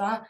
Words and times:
За 0.00 0.24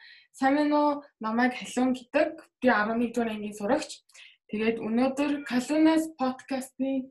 уу? 0.75 1.03
Намайг 1.21 1.55
Халуун 1.55 1.95
гэдэг. 1.95 2.43
Би 2.61 2.69
11 2.69 3.15
дугаар 3.15 3.31
ангийн 3.31 3.55
сурагч. 3.55 4.03
Тэгээд 4.51 4.83
өнөөдөр 4.83 5.47
Kalunас 5.47 6.11
подкастны 6.19 7.07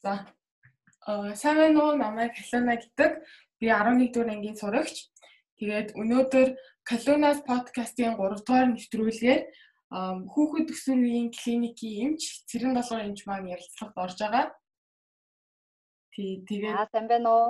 За 0.00 0.14
э 1.04 1.36
уу? 1.76 2.00
Намайг 2.00 2.32
Халуна 2.32 2.80
гэдэг. 2.80 3.12
Би 3.60 3.66
11 3.68 4.08
дугаар 4.14 4.32
ангийн 4.32 4.56
сурагч. 4.56 5.12
Тэгээд 5.60 5.92
өнөөдөр 6.00 6.48
Kalunас 6.88 7.44
подкастын 7.44 8.16
3 8.16 8.40
дугаар 8.40 8.72
нэвтрүүлгээр 8.72 9.40
хүүхэд 9.90 10.70
өсвөр 10.70 11.02
үеийн 11.02 11.30
клиникийн 11.34 12.14
эмч 12.14 12.46
Цэрэн 12.46 12.78
долгоор 12.78 13.10
эмч 13.10 13.26
маань 13.26 13.50
ярилцлагад 13.50 13.98
орж 13.98 14.18
байгаа. 14.22 14.46
Тий 16.14 16.46
тэгээд 16.46 16.74
Аа 16.78 16.86
сайн 16.94 17.06
байна 17.10 17.28
уу? 17.34 17.48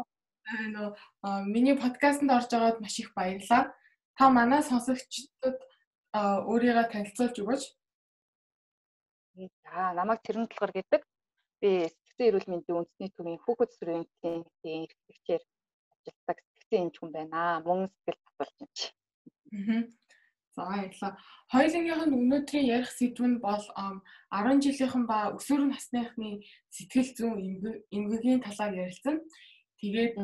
Аа 1.20 1.44
миний 1.44 1.76
подкастт 1.76 2.24
орж 2.24 2.48
байгаад 2.48 2.80
маш 2.80 2.96
их 2.96 3.12
баярлалаа. 3.12 3.76
Та 4.16 4.24
манай 4.32 4.64
сонсогчдод 4.64 5.58
өөрийгөө 6.48 6.86
танилцуулж 6.88 7.36
өгөөч. 7.44 7.62
За 9.68 9.92
намайг 9.92 10.24
Цэрэн 10.24 10.48
долгоор 10.48 10.72
гэдэг. 10.72 11.02
Би 11.60 11.70
сэтгцэн 11.92 12.28
эрүүл 12.28 12.48
мэндийн 12.48 12.78
үндэсний 12.80 13.10
төвийн 13.12 13.40
хүүхэд 13.44 13.72
өсвөр 13.72 13.88
үеийн 13.92 14.08
клиникийн 14.16 14.84
эрхлэгчээр 14.88 15.42
ажилладаг 15.92 16.38
сэтгцэн 16.40 16.82
эмч 16.88 16.96
хүн 16.96 17.12
байна. 17.12 17.60
Мөн 17.68 17.92
сэтгэл 17.92 18.24
татварч 18.24 18.56
эмч. 18.64 18.78
Аа 19.52 20.09
За 20.56 20.66
баярлалаа. 20.66 21.12
Хоёулынгийнх 21.52 22.06
нь 22.06 22.18
өнөөдрийн 22.18 22.70
ярих 22.76 22.90
сэдв 22.90 23.22
нь 23.22 23.38
бол 23.46 23.64
10 24.34 24.62
жилийнхэн 24.64 25.04
ба 25.06 25.18
өсвөр 25.38 25.62
насныхны 25.70 26.42
сэтгэл 26.74 27.10
зүйн 27.16 27.38
эмгэгийн 27.94 28.42
талаар 28.42 28.74
ярилцсан. 28.82 29.16
Тэгээд 29.78 30.18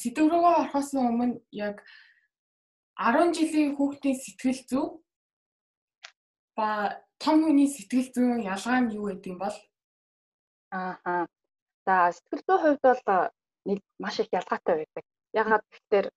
сэдв 0.00 0.26
рүүгээ 0.30 0.54
орохоос 0.62 0.90
өмнө 0.94 1.42
яг 1.50 1.82
10 2.94 3.34
жилийн 3.36 3.74
хүүхдийн 3.74 4.18
сэтгэл 4.22 4.62
зүй 4.70 4.86
ба 6.56 6.68
том 7.18 7.42
хүний 7.42 7.66
сэтгэл 7.66 8.08
зүйн 8.14 8.46
ялгаа 8.54 8.78
нь 8.80 8.94
юу 8.94 9.10
гэдэг 9.10 9.32
юм 9.34 9.38
бол 9.42 9.56
ааха. 10.70 11.26
За 11.86 11.94
сэтгэл 12.14 12.46
зүйн 12.46 12.60
хувьд 12.62 12.82
бол 12.86 13.02
маш 13.98 14.16
их 14.22 14.30
ялгаатай 14.38 14.74
байдаг. 14.78 15.04
Ягаад 15.34 15.64
гэвэл 15.70 16.10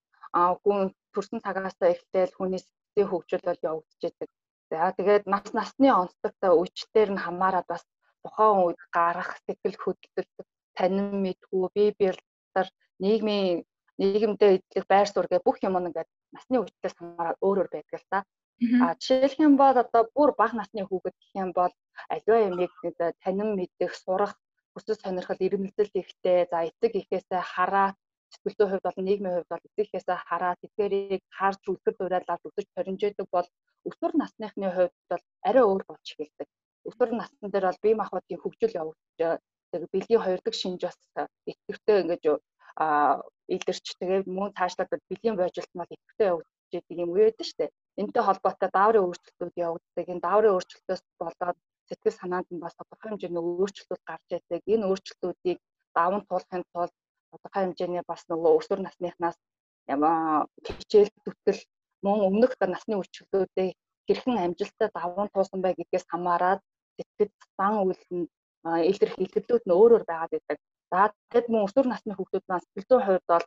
хүн 0.62 0.94
төрсэн 1.14 1.42
цагаас 1.42 1.78
эхлээл 1.82 2.38
хүний 2.38 2.62
сэтгэлийн 2.98 3.10
хөгжил 3.10 3.44
бол 3.46 3.62
явагдаж 3.62 4.02
байдаг. 4.02 4.30
За 4.70 4.92
тэгээд 4.98 5.24
нас 5.30 5.48
насны 5.54 5.90
онцлогтой 5.94 6.52
үечлэлээр 6.58 7.10
нь 7.14 7.24
хамаарат 7.24 7.68
бас 7.70 7.84
тухайн 8.24 8.58
үед 8.66 8.80
гарах 8.92 9.38
сэтгэл 9.46 9.78
хөдлөл, 9.78 10.30
танин 10.78 11.22
мэдгүй, 11.24 11.66
бие 11.76 11.92
биелэлтэр 12.00 12.68
нийгмийн 13.00 13.64
нийгэмдээ 14.02 14.52
идэх 14.58 14.86
байр 14.90 15.08
суурь 15.08 15.30
гэх 15.30 15.46
бүх 15.46 15.58
юм 15.64 15.78
ингээд 15.78 16.10
насны 16.36 16.56
үечлээс 16.60 16.96
хамаарат 16.98 17.38
өөр 17.46 17.58
өөр 17.62 17.70
байдаг 17.72 18.00
л 18.02 18.12
та. 18.12 18.20
А 18.84 18.98
жишээлх 18.98 19.40
юм 19.40 19.54
бол 19.62 19.78
одоо 19.78 20.04
бүр 20.16 20.34
бага 20.34 20.58
насны 20.58 20.82
хүүхэд 20.84 21.16
гэх 21.22 21.34
юм 21.44 21.52
бол 21.54 21.74
аливаа 22.10 22.40
ямиг 22.50 22.74
танин 23.24 23.50
мэдэх, 23.56 23.94
сурах, 23.94 24.34
хүсэл 24.74 24.98
сонирхол, 24.98 25.46
ирмэлзэл 25.46 25.94
ихтэй, 26.02 26.50
за 26.50 26.58
эцэг 26.70 26.94
ихээсээ 26.98 27.42
хараад 27.54 27.96
сэтгэлийн 28.32 28.70
хувьд 28.72 28.86
бол 28.88 29.00
нийгмийн 29.08 29.36
хувьд 29.36 29.52
бол 29.52 29.68
эцэгхээс 29.68 30.08
хараад 30.30 30.60
тэдгэрийг 30.62 31.24
харж 31.38 31.62
үлгэр 31.72 31.96
дуурайл 31.98 32.48
үзэж 32.48 32.68
торимжээдэг 32.76 33.28
бол 33.36 33.48
өсвөр 33.90 34.14
насныхны 34.22 34.68
хувьд 34.76 34.98
бол 35.12 35.24
арай 35.48 35.64
өөр 35.68 35.84
болж 35.90 36.06
эхэлдэг. 36.12 36.48
Өсвөр 36.90 37.10
насны 37.16 37.48
дээр 37.50 37.66
бол 37.68 37.84
бие 37.84 37.96
махбодын 38.00 38.42
хөгжил 38.42 38.78
явагдаж 38.82 39.42
бэлгийн 39.94 40.24
хоёр 40.24 40.40
дахь 40.44 40.60
шинж 40.62 40.82
бас 40.88 40.98
идэвхтэй 41.52 41.98
ингэж 42.02 42.24
а 42.84 42.88
илэрч 43.56 43.86
тэгээд 44.00 44.26
мөн 44.38 44.52
цаашлаад 44.58 44.92
бэлгийн 45.10 45.36
бойжилт 45.40 45.72
нь 45.74 45.82
бол 45.82 45.96
идэвхтэй 45.96 46.28
явагдаж 46.32 46.58
байгаа 46.72 47.04
юм 47.04 47.12
яд 47.18 47.38
нь 47.40 47.50
штэ. 47.50 47.66
Энтэй 48.02 48.24
холбоотой 48.26 48.70
дааврын 48.78 49.06
өөрчлөлтүүд 49.08 49.56
явагддаг. 49.68 50.06
Энэ 50.12 50.26
дааврын 50.28 50.56
өөрчлөлтөөс 50.56 51.02
болоод 51.22 51.58
сэтгэл 51.90 52.20
санаанд 52.20 52.48
нь 52.52 52.64
бас 52.64 52.76
тодорхой 52.76 53.10
хэмжээний 53.10 53.44
өөрчлөлтүүд 53.44 54.04
гарч 54.10 54.28
ирдэг. 54.36 54.62
Энэ 54.74 54.88
өөрчлөлтүүдийг 54.90 55.60
даван 55.98 56.22
туулахын 56.30 56.64
тулд 56.74 56.94
тодорхой 57.32 57.62
хэмжээний 57.64 58.04
бас 58.08 58.22
нөгөө 58.30 58.52
өсвөр 58.60 58.80
насныхнаас 58.84 59.38
хичээл 59.88 61.12
зүтгэл 61.24 61.62
мөн 62.06 62.20
өмнөх 62.28 62.52
насны 62.74 62.94
үечлүүдээ 63.00 63.70
хэрхэн 64.08 64.38
амжилттай 64.46 64.90
даван 64.94 65.28
туусан 65.34 65.60
бай 65.64 65.74
гэдгээс 65.76 66.06
хамаарат 66.12 66.62
сэтгэл 66.96 67.32
зан 67.58 67.74
үйл 67.84 68.04
нь 68.16 68.28
илэрх 68.92 69.16
илгэрлүүд 69.24 69.64
нь 69.66 69.76
өөр 69.80 69.92
өөр 69.96 70.04
байгаад 70.10 70.32
байдаг. 70.34 70.58
За 70.92 71.00
тэгэд 71.32 71.48
мөн 71.52 71.66
өсвөр 71.68 71.88
насны 71.90 72.14
хүүхдүүд 72.16 72.46
маань 72.48 72.64
сэтгэл 72.64 72.90
зүйн 72.90 73.06
хувьд 73.06 73.26
бол 73.32 73.46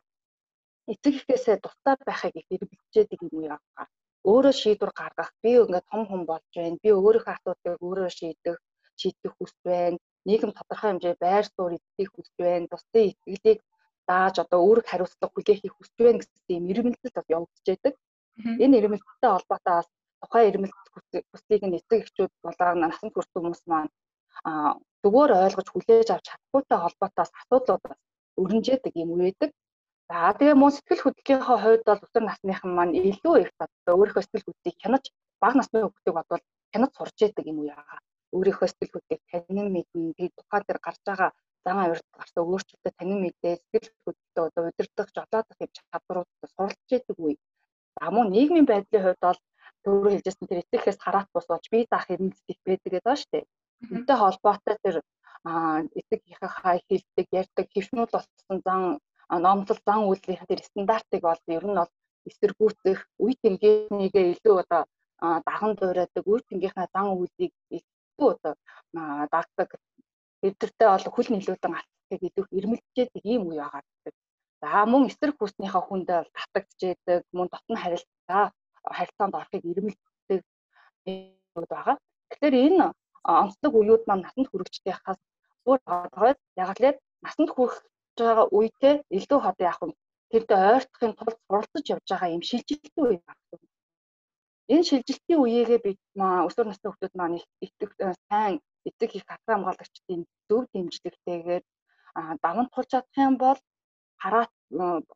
эцэг 0.91 1.13
эхээсээ 1.19 1.57
тусдаа 1.63 1.95
байхыг 2.07 2.35
их 2.39 2.47
эргэлзээдэг 2.55 3.19
юм 3.27 3.37
яагаа. 3.53 3.85
Өөрөө 4.31 4.53
шийдвэр 4.61 4.91
гаргах, 4.99 5.31
би 5.43 5.51
ингээд 5.61 5.89
том 5.91 6.03
хүн 6.05 6.23
болж 6.29 6.45
байна. 6.55 6.77
Би 6.83 6.89
өөрийнхөө 6.93 7.33
асуудлыг 7.35 7.77
өөрөө 7.85 8.09
шийдэх, 8.19 8.57
шийдэх 9.01 9.33
хүсэж 9.37 9.59
байна. 9.65 9.97
Нийгэм 10.27 10.51
тодорхой 10.57 10.89
хэмжээ 10.89 11.15
байр 11.25 11.45
суурь 11.49 11.77
эзлэх 11.77 12.09
хүсэж 12.13 12.35
байна. 12.45 12.71
Бусдын 12.71 13.09
итгэлийг 13.09 13.59
дааж 14.09 14.35
одоо 14.43 14.59
өөрөг 14.67 14.85
хариуцлага 14.87 15.33
хүлээхийг 15.33 15.73
хүсэж 15.75 15.97
байна 15.99 16.19
гэсэн 16.21 16.57
юм 16.57 16.65
ирмэлцэл 16.71 17.17
бас 17.17 17.27
явагдаж 17.35 17.65
байдаг. 17.67 17.93
Энэ 18.63 18.77
ирмэлцэлтэй 18.79 19.31
холбоотой 19.33 19.73
бас 19.79 19.87
тухайн 20.21 20.49
ирмэлцэл 20.49 20.89
хүслийг 21.31 21.63
нь 21.65 21.77
эцэг 21.79 21.99
эхчүүд 22.01 22.31
болоо 22.45 22.69
насанд 22.77 23.13
хүрсэн 23.13 23.37
хүмүүс 23.39 23.63
маань 23.71 23.91
зүгээр 25.01 25.31
ойлгож 25.45 25.67
хүлээж 25.71 26.07
авч 26.11 26.25
чадахгүйтэй 26.29 26.79
холбоотой 26.81 27.23
асуудлууд 27.25 27.81
бас 27.89 27.99
өрнжээдэг 28.41 28.93
юм 29.03 29.09
үйдэг. 29.17 29.51
За 30.09 30.33
тэгээ 30.37 30.55
мөн 30.59 30.71
сэтгэл 30.75 31.03
хөдлөлийнхөө 31.03 31.57
хувьд 31.61 31.83
бол 31.87 32.03
өсвөр 32.05 32.23
насныхан 32.27 32.71
маань 32.77 32.97
илүү 32.99 33.35
их 33.43 33.51
одоо 33.63 33.93
өөрийнхөө 33.99 34.23
сэтгэл 34.23 34.45
хөдлөлийг 34.47 34.77
хянаж 34.83 35.05
бага 35.41 35.55
насны 35.57 35.77
хүүхдийг 35.81 36.15
бодвол 36.17 36.43
хянаж 36.73 36.91
сурч 36.95 37.17
яадаг 37.25 37.45
юм 37.51 37.57
уу 37.59 37.71
яага. 37.75 37.95
Өөрийнхөө 38.35 38.67
сэтгэл 38.69 38.93
хөдлөлийг 38.93 39.21
танин 39.31 39.69
мэднэ. 39.75 40.15
Тэгээ 40.17 40.35
тухайн 40.37 40.63
дээр 40.67 40.79
гарч 40.85 41.01
байгаа 41.07 41.29
зан 41.65 41.77
авирт 41.83 42.05
гарсан 42.17 42.43
өөрчлөлтөд 42.43 42.93
танин 42.97 43.19
мэдээ 43.21 43.55
сэтгэл 43.59 43.89
хөдлөлтөө 44.03 44.43
одоо 44.47 44.63
удирдах 44.69 45.09
жолоодох 45.15 45.57
юм 45.63 45.71
чадварууд 45.77 46.29
суралцж 46.53 46.89
идэг 46.97 47.17
үе. 47.25 47.35
За 47.97 48.05
мөн 48.15 48.27
нийгмийн 48.35 48.67
байдлын 48.69 49.03
хувьд 49.03 49.21
бол 49.25 49.39
түрүү 49.83 50.11
хэлжсэн 50.13 50.47
тэр 50.47 50.61
эцэгхээс 50.63 50.99
хараат 51.01 51.29
бус 51.33 51.45
болж 51.49 51.65
бие 51.71 51.85
даах 51.91 52.07
эрмэлзэл 52.13 52.53
их 52.53 52.59
байдаг 52.65 52.91
гэдэг 52.93 53.15
шүү 53.19 53.31
дээ. 53.33 53.45
Энтэй 53.95 54.17
холбоотой 54.17 54.75
тэр 54.85 54.95
эцэгийнхээ 55.99 56.51
хай 56.61 56.77
хэлдэг, 56.87 57.27
ярьдаг, 57.41 57.65
хөвшнүүд 57.73 58.11
болсон 58.13 58.57
зан 58.65 58.81
номлол 59.45 59.79
зан 59.87 60.01
үйлдлийн 60.05 60.49
тэр 60.49 60.61
стандартыг 60.69 61.21
бол 61.25 61.41
ер 61.57 61.65
нь 61.65 61.77
бол 61.79 61.91
эсэргүүцэх, 62.29 62.99
үе 63.23 63.33
тэнгийнхнийгээ 63.41 64.25
илүү 64.33 64.55
одоо 64.63 64.81
даган 65.47 65.73
дуурайдаг, 65.79 66.23
үе 66.29 66.41
тэнгийнхаа 66.49 66.87
зан 66.93 67.07
үйлийг 67.17 67.53
илүү 67.73 68.29
одоо 68.35 68.53
дагдаг 69.33 69.69
эвдэртэй 70.47 70.87
бол 70.89 71.07
хүл 71.13 71.29
нийлүүлэн 71.31 71.77
алхахыг 71.77 72.21
идэх 72.27 72.47
ирмэлцээд 72.57 73.11
ийм 73.31 73.41
үе 73.49 73.61
байгаа 73.61 73.81
гэдэг. 73.85 74.15
За 74.61 74.85
мөн 74.91 75.03
эсрэг 75.09 75.35
хүснийхээ 75.37 75.83
хүндээ 75.85 76.17
бол 76.21 76.31
татагдчихэдэг, 76.37 77.21
мөн 77.37 77.47
дотн 77.53 77.75
харилцаа 77.81 78.43
харилцаанд 78.97 79.33
орохыг 79.39 79.63
ирмэлцдэг 79.71 80.41
юм 81.05 81.65
байгаа. 81.73 81.95
Тэгэхээр 82.29 82.55
энэ 82.65 82.85
онцлог 83.43 83.73
үеуд 83.77 84.03
маань 84.05 84.23
насанд 84.25 84.47
хүрэгчтэй 84.49 84.93
хахаас 84.93 85.21
өөр 85.69 85.81
байгаа. 85.85 86.33
Яг 86.63 86.69
л 86.79 86.85
насанд 87.25 87.49
хүрэх 87.53 87.75
байгаа 88.17 88.47
үедээ 88.57 88.93
илүү 89.17 89.39
хот 89.41 89.59
яах 89.69 89.79
вэ? 89.81 89.93
Тэрдээ 90.31 90.59
ойртохын 90.75 91.13
тулд 91.17 91.37
суралцж 91.45 91.85
явж 91.93 92.05
байгаа 92.09 92.33
юм 92.35 92.43
шилжилтийн 92.49 93.05
үе 93.05 93.17
байна. 93.25 93.41
Энэ 94.73 94.87
шилжилтийн 94.89 95.39
үеэгээ 95.43 95.79
би 95.85 95.91
өсвөр 96.47 96.67
насны 96.69 96.87
хүмүүс 96.89 97.13
маань 97.19 97.37
их 97.65 97.71
сайн 98.29 98.57
эцэг 98.89 99.09
их 99.17 99.25
хатан 99.29 99.51
хамгаалагчдын 99.55 100.21
зөв 100.47 100.63
дэмжлэгтэйгээр 100.73 101.63
даван 102.43 102.67
тулж 102.73 102.89
чадах 102.91 103.17
юм 103.27 103.35
бол 103.43 103.59
хараат 104.21 104.51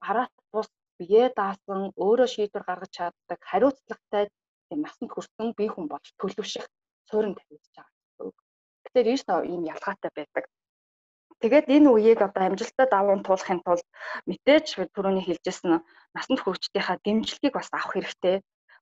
хараат 0.06 0.34
бус 0.54 0.70
бие 1.00 1.24
даасан 1.40 1.82
өөрөө 2.06 2.28
шийдвэр 2.34 2.64
гаргаж 2.68 2.92
чаддаг 2.98 3.40
хариуцлагатай 3.50 4.26
насанд 4.84 5.10
хүрсэн 5.12 5.48
бие 5.58 5.70
хүн 5.72 5.88
болж 5.92 6.08
төлөвшөх 6.20 6.66
суурин 7.10 7.36
тавьж 7.36 7.66
байгаа. 7.76 8.32
Тэгэхээр 8.84 9.08
ийш 9.14 9.24
ийм 9.52 9.62
ялгаатай 9.74 10.12
байдаг. 10.16 10.46
Тэгээд 11.42 11.68
энэ 11.76 11.90
үеийг 11.92 12.20
одоо 12.28 12.44
амжилттай 12.48 12.88
даван 12.90 13.22
туулахын 13.28 13.62
тулд 13.66 13.86
мэдээж 14.30 14.66
түрүүний 14.96 15.26
хэлжсэн 15.26 15.84
насанд 16.16 16.40
хүрэгчдийнхаа 16.42 16.98
дэмжлэгийг 17.04 17.54
бас 17.56 17.70
авах 17.76 17.92
хэрэгтэй 17.94 18.36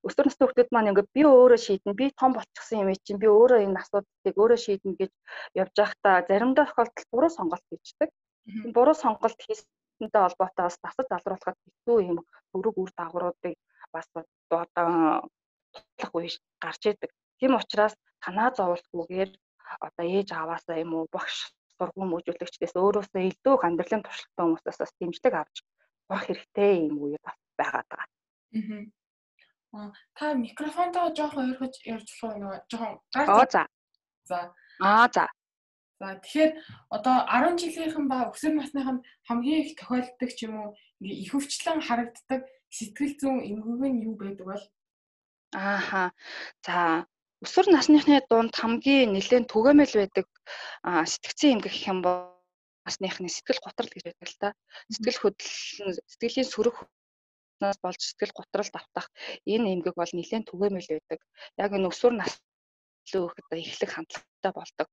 өсвөр 0.07 0.27
насны 0.27 0.44
хүүхдүүд 0.44 0.69
маань 0.71 0.89
ингээд 0.91 1.09
би 1.15 1.21
өөрөө 1.23 1.59
шийднэ, 1.65 1.94
би 2.00 2.05
том 2.19 2.31
болчихсон 2.35 2.81
юм 2.83 2.89
чинь 3.05 3.21
би 3.23 3.27
өөрөө 3.31 3.59
энэ 3.65 3.79
асуудлыг 3.81 4.35
өөрөө 4.41 4.59
шийднэ 4.65 4.94
гэж 5.00 5.11
явж 5.61 5.73
байхдаа 5.79 6.15
заримдаа 6.27 6.65
тохиолдолд 6.67 7.07
буруу 7.13 7.31
сонголт 7.31 7.65
хийждэг. 7.71 8.09
Буруу 8.75 8.95
сонголт 9.00 9.39
хийсэнтэй 9.45 10.21
холбоотой 10.23 10.63
бас 10.67 10.77
насад 10.83 11.07
залруулахад 11.07 11.57
хэцүү 11.63 11.97
юм 12.11 12.17
өрөг 12.55 12.75
үр 12.81 12.91
дагавруудыг 13.00 13.55
бас 13.95 14.07
одоо 14.15 15.29
туслах 15.71 16.13
үе 16.17 16.29
гарч 16.63 16.83
идэг. 16.91 17.11
Тийм 17.39 17.55
учраас 17.55 17.95
танаа 18.23 18.50
зовлохгүйгээр 18.57 19.31
одоо 19.88 20.05
ээж 20.17 20.29
аваасаа 20.35 20.77
юм 20.83 20.91
уу 20.94 21.07
багш 21.15 21.55
сургууль 21.77 22.11
мөжүүлэгчдээс 22.11 22.75
өөрөөсөө 22.75 23.21
илүү 23.31 23.55
амьдралын 23.65 24.03
туршлагатай 24.03 24.44
хүмүүсээс 24.45 24.79
бас 24.81 24.91
дэмжлэг 25.00 25.33
авч 25.41 25.55
сурах 26.05 26.23
хэрэгтэй 26.27 26.71
юм 26.88 26.95
уу 27.01 27.17
бас 27.25 27.38
байгаа. 27.59 27.83
Аа. 27.97 28.07
Та 30.17 30.33
микрофонтоо 30.33 31.09
жоохон 31.17 31.49
ойрхож 31.49 31.73
ярьж 31.93 32.09
болох 32.21 32.37
уу? 32.45 32.61
Жоохон 32.69 32.93
гар. 33.13 33.27
Аа 33.29 33.45
за. 33.53 33.63
За. 34.29 34.39
Аа 34.79 35.07
за. 35.15 35.25
За 35.99 36.07
тэгэхээр 36.21 36.51
одоо 36.93 37.17
10 37.25 37.57
жилийнхэн 37.57 38.05
ба 38.11 38.29
өсвөр 38.29 38.53
насныхан 38.53 38.97
хамгийн 39.27 39.65
их 39.65 39.73
тохиолддог 39.79 40.29
ч 40.37 40.45
юм 40.45 40.53
уу 40.61 40.69
их 41.01 41.33
өвчлөн 41.33 41.81
харагддаг 41.81 42.41
сэтгэл 42.69 43.17
зүйн 43.17 43.39
эмгэг 43.49 43.81
нь 43.89 44.03
юу 44.05 44.15
байдаг 44.21 44.45
бол? 44.45 44.65
Ааха. 45.57 46.13
За 46.65 47.09
өсвөр 47.41 47.67
насныхны 47.73 48.21
дунд 48.29 48.53
хамгийн 48.53 49.13
нэлээд 49.17 49.49
түгээмэл 49.49 49.93
байдаг 49.97 50.27
сэтгцэн 50.85 51.57
эмгэг 51.57 51.73
гэх 51.73 51.89
юм 51.89 51.99
бол 52.05 52.37
насныхны 52.85 53.29
сэтгэл 53.29 53.63
готрол 53.65 53.89
гэж 53.89 54.03
байдаг 54.05 54.29
л 54.29 54.37
та. 54.37 54.49
Сэтгэл 54.93 55.21
хөдлөл 55.21 55.97
сэтгэлийн 56.11 56.51
сөрөг 56.51 56.77
нас 57.63 57.77
болж 57.83 58.00
сэтгэл 58.04 58.38
готролд 58.38 58.74
автах 58.75 59.07
энэ 59.48 59.71
эмгэг 59.74 59.95
бол 59.98 60.12
нэлээд 60.13 60.48
түгээмэл 60.51 60.92
байдаг. 60.92 61.19
Яг 61.57 61.71
энэ 61.74 61.89
өсвөр 61.92 62.13
нас 62.19 62.33
илүү 63.07 63.24
их 63.27 63.36
одоо 63.39 63.60
эхлэх 63.60 63.92
хандлагатай 63.94 64.51
болдог 64.56 64.88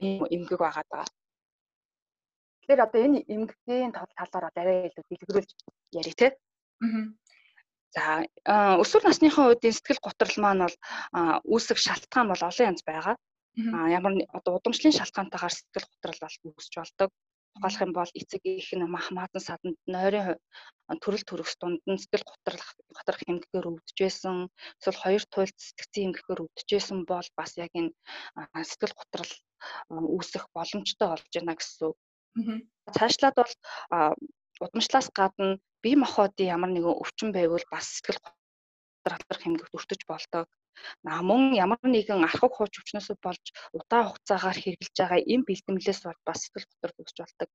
ийм 0.00 0.24
эмгэг 0.36 0.58
байгаа 0.60 0.84
даа. 0.90 1.06
Тэгэхээр 2.62 2.84
одоо 2.86 3.00
энэ 3.06 3.18
эмгэгийн 3.34 3.92
талаар 3.92 4.44
арай 4.54 4.88
илүү 4.88 5.04
дэлгэрүүлж 5.08 5.50
ярих 6.00 6.16
тий. 6.16 6.30
За 7.92 8.24
өсвөр 8.82 9.02
насныхын 9.04 9.52
үеийн 9.52 9.76
сэтгэл 9.76 10.04
готрол 10.04 10.36
маань 10.40 10.64
бол 10.64 10.76
үүсэх 11.52 11.78
шалтгаан 11.82 12.28
бол 12.30 12.42
олон 12.48 12.68
янз 12.70 12.82
байгаа. 12.88 13.16
Ямар 13.98 14.12
одоо 14.32 14.56
удамшлын 14.56 14.96
шалтгаантайгаар 14.96 15.52
сэтгэл 15.52 15.90
готрол 15.92 16.20
бол 16.24 16.36
үүсч 16.56 16.72
болдог. 16.80 17.10
Тухайлх 17.54 17.80
юм 17.84 17.92
бол 17.92 18.10
эцэг 18.20 18.42
их 18.44 18.68
нь 18.72 18.92
мах 18.94 19.08
мадан 19.16 19.42
саданд 19.48 19.78
нойрын 19.94 20.40
төрөл 21.02 21.24
төрөс 21.28 21.54
дунд 21.60 21.82
нь 21.90 22.00
сэтгэл 22.02 22.24
готрох 22.30 22.66
готрох 22.96 23.20
хэмжээгээр 23.24 23.70
өвдөжсэн 23.70 24.36
эсвэл 24.80 25.02
хоёр 25.02 25.22
туйлд 25.32 25.56
сэтгцэн 25.66 26.02
хэмжээгээр 26.04 26.44
өвдөжсэн 26.44 26.98
бол 27.10 27.28
бас 27.38 27.52
яг 27.64 27.72
энэ 27.80 27.92
сэтгэл 28.70 28.98
готрол 28.98 29.32
үүсэх 30.16 30.44
боломжтой 30.56 31.08
болж 31.12 31.32
байна 31.36 31.54
гэсэн 31.56 31.84
үг. 31.88 31.96
Цаашлаад 32.96 33.36
бол 33.40 33.54
удамшлаас 34.64 35.08
гадна 35.18 35.60
бие 35.82 35.96
махбодын 36.00 36.52
ямар 36.54 36.70
нэгэн 36.72 37.00
өвчин 37.02 37.30
байвал 37.36 37.66
бас 37.72 37.86
сэтгэл 38.00 38.20
готрох 39.04 39.40
хэмжээнд 39.42 39.76
өртөж 39.76 40.00
болдог. 40.08 40.46
Мөн 41.28 41.42
ямар 41.64 41.80
нэгэн 41.94 42.26
архаг 42.28 42.52
хууч 42.54 42.74
өвчнөөс 42.78 43.08
болж 43.24 43.44
удаан 43.76 44.06
хугацаагаар 44.08 44.58
хэрглэж 44.60 44.94
байгаа 44.98 45.20
эм 45.32 45.42
бэлтгэлээс 45.48 46.00
бол 46.06 46.20
бас 46.26 46.38
сэтгэл 46.42 46.68
готрол 46.70 47.00
үүсч 47.00 47.18
болдог. 47.22 47.50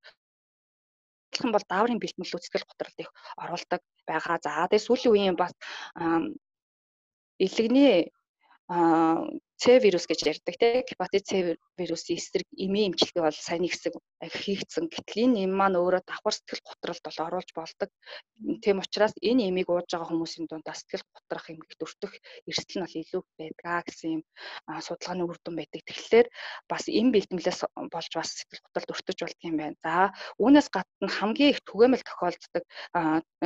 Юм 1.44 1.52
бол 1.54 1.66
дааврын 1.72 2.02
бэлтгэлүүд 2.02 2.44
сэтгэл 2.46 2.70
готролд 2.70 3.00
их 3.04 3.12
оруулдаг 3.44 3.82
байгаа. 4.10 4.38
За 4.44 4.68
тэгээ 4.70 4.86
сүүлийн 4.86 5.14
үеийн 5.14 5.38
бас 5.42 5.54
илэгний 7.46 8.12
C 8.68 9.80
вирус 9.80 10.06
гэж 10.12 10.20
ярьдаг 10.28 10.56
тийм 10.60 10.84
гепатит 10.84 11.24
C 11.24 11.56
вирусын 11.80 12.20
эсрэг 12.20 12.48
эмийн 12.52 12.92
эмчилгээ 12.92 13.24
бол 13.24 13.32
сайн 13.32 13.64
хэсэг 13.64 13.96
хийгдсэн. 14.20 14.92
Гэтэл 14.92 15.24
энэ 15.24 15.48
эм 15.48 15.56
маань 15.56 15.80
өөрөө 15.80 16.04
давхар 16.04 16.36
сэтгэл 16.36 16.68
готролд 16.68 17.02
бол 17.08 17.20
оруулж 17.26 17.50
болдог. 17.56 17.90
Тийм 18.60 18.84
учраас 18.84 19.16
энэ 19.24 19.48
эмийг 19.48 19.72
ууж 19.72 19.88
байгаа 19.88 20.12
хүмүүсийн 20.12 20.52
дунд 20.52 20.68
сэтгэл 20.68 21.08
готрох 21.16 21.48
эмгэгт 21.48 21.80
өртөх 21.80 22.14
эрсдэл 22.44 22.78
нь 22.78 22.86
бол 22.86 23.00
илүү 23.02 23.22
байдгаа 23.40 23.80
гэсэн 23.88 24.10
юм 24.20 24.22
судалгааны 24.84 25.24
үр 25.24 25.40
дүн 25.40 25.56
байдаг. 25.58 25.82
Тэгэхээр 25.88 26.28
бас 26.68 26.84
эм 26.92 27.08
бэлтгэлээс 27.16 27.60
болж 27.88 28.12
бас 28.20 28.30
сэтгэл 28.36 28.66
готролд 28.68 28.94
өртөж 28.94 29.18
болдго 29.24 29.48
юм 29.48 29.58
байна. 29.64 29.80
За 29.80 30.12
үүнээс 30.44 30.68
гадна 30.76 31.08
хамгийн 31.08 31.56
их 31.56 31.64
түгээмэл 31.64 32.04
тохиолддог 32.04 32.64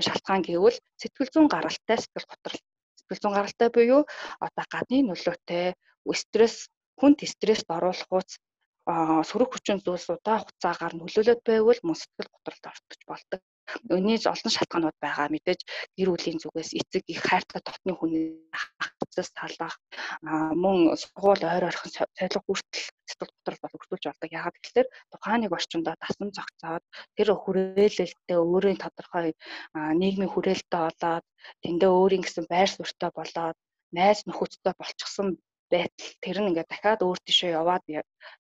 шалтгаан 0.01 0.41
гэвэл 0.43 0.81
сэтгэл 0.97 1.29
зүйн 1.29 1.47
гаралтай 1.47 1.97
сэтгэл 2.01 2.25
готрол 2.25 2.59
зүйн 3.17 3.35
гаралтай 3.37 3.69
буюу 3.75 4.01
одоо 4.45 4.65
гадны 4.73 4.99
нөлөөтэй 5.09 5.67
стресс 6.21 6.69
хүнд 6.99 7.19
стресст 7.33 7.67
оруулахуйц 7.75 8.29
сөрөг 9.29 9.49
хүчин 9.53 9.79
зүйлс 9.85 10.07
удаан 10.13 10.41
хугацаагаар 10.41 10.93
нөлөөлөд 10.97 11.41
байвал 11.45 11.79
мөн 11.85 11.97
сэтгэл 11.99 12.33
готролд 12.33 12.65
ортож 12.71 13.01
болдог. 13.09 13.41
Өнөөж 13.95 14.23
олон 14.33 14.51
шалтгаанууд 14.55 14.97
байгаа. 15.03 15.27
Мэдээж 15.33 15.61
гэр 15.97 16.09
бүлийн 16.11 16.39
зүгээс 16.41 16.71
эцэг 16.79 17.03
их 17.13 17.21
хайртай 17.27 17.61
дотны 17.63 17.93
хүний 17.95 18.25
хацаас 18.51 19.29
талах 19.37 19.75
мөн 20.63 20.77
сургууль 21.01 21.43
ойр 21.53 21.67
ойрхон 21.69 21.91
солих 21.91 22.43
хүртэл 22.45 22.85
сэтгэл 23.09 23.33
готрол 23.35 23.59
бол 23.63 23.77
өртүүлж 23.77 24.05
болдог. 24.07 24.29
Ягаад 24.39 24.57
гэвэл 24.63 24.93
тухайн 25.11 25.39
нэг 25.43 25.51
орчиндөө 25.57 25.95
тасан 26.03 26.29
зогцоод 26.37 26.83
тэр 27.15 27.29
хүрээлэлтэй 27.43 28.37
өөрийн 28.39 28.79
тодорхой 28.83 29.35
нийгмийн 30.01 30.31
хүрээлэлтэй 30.31 30.81
болоод 30.83 31.25
тэндээ 31.63 31.91
өөрийн 31.91 32.23
гэсэн 32.23 32.45
байр 32.51 32.69
суурьтай 32.71 33.11
болоод 33.13 33.57
найз 33.91 34.19
нөхөдтэй 34.27 34.73
болчихсон 34.79 35.27
байтал 35.71 36.11
тэр 36.23 36.37
нь 36.41 36.49
ингээд 36.51 36.71
дахиад 36.71 37.01
өөр 37.03 37.19
тишээ 37.25 37.57
яваад 37.61 37.83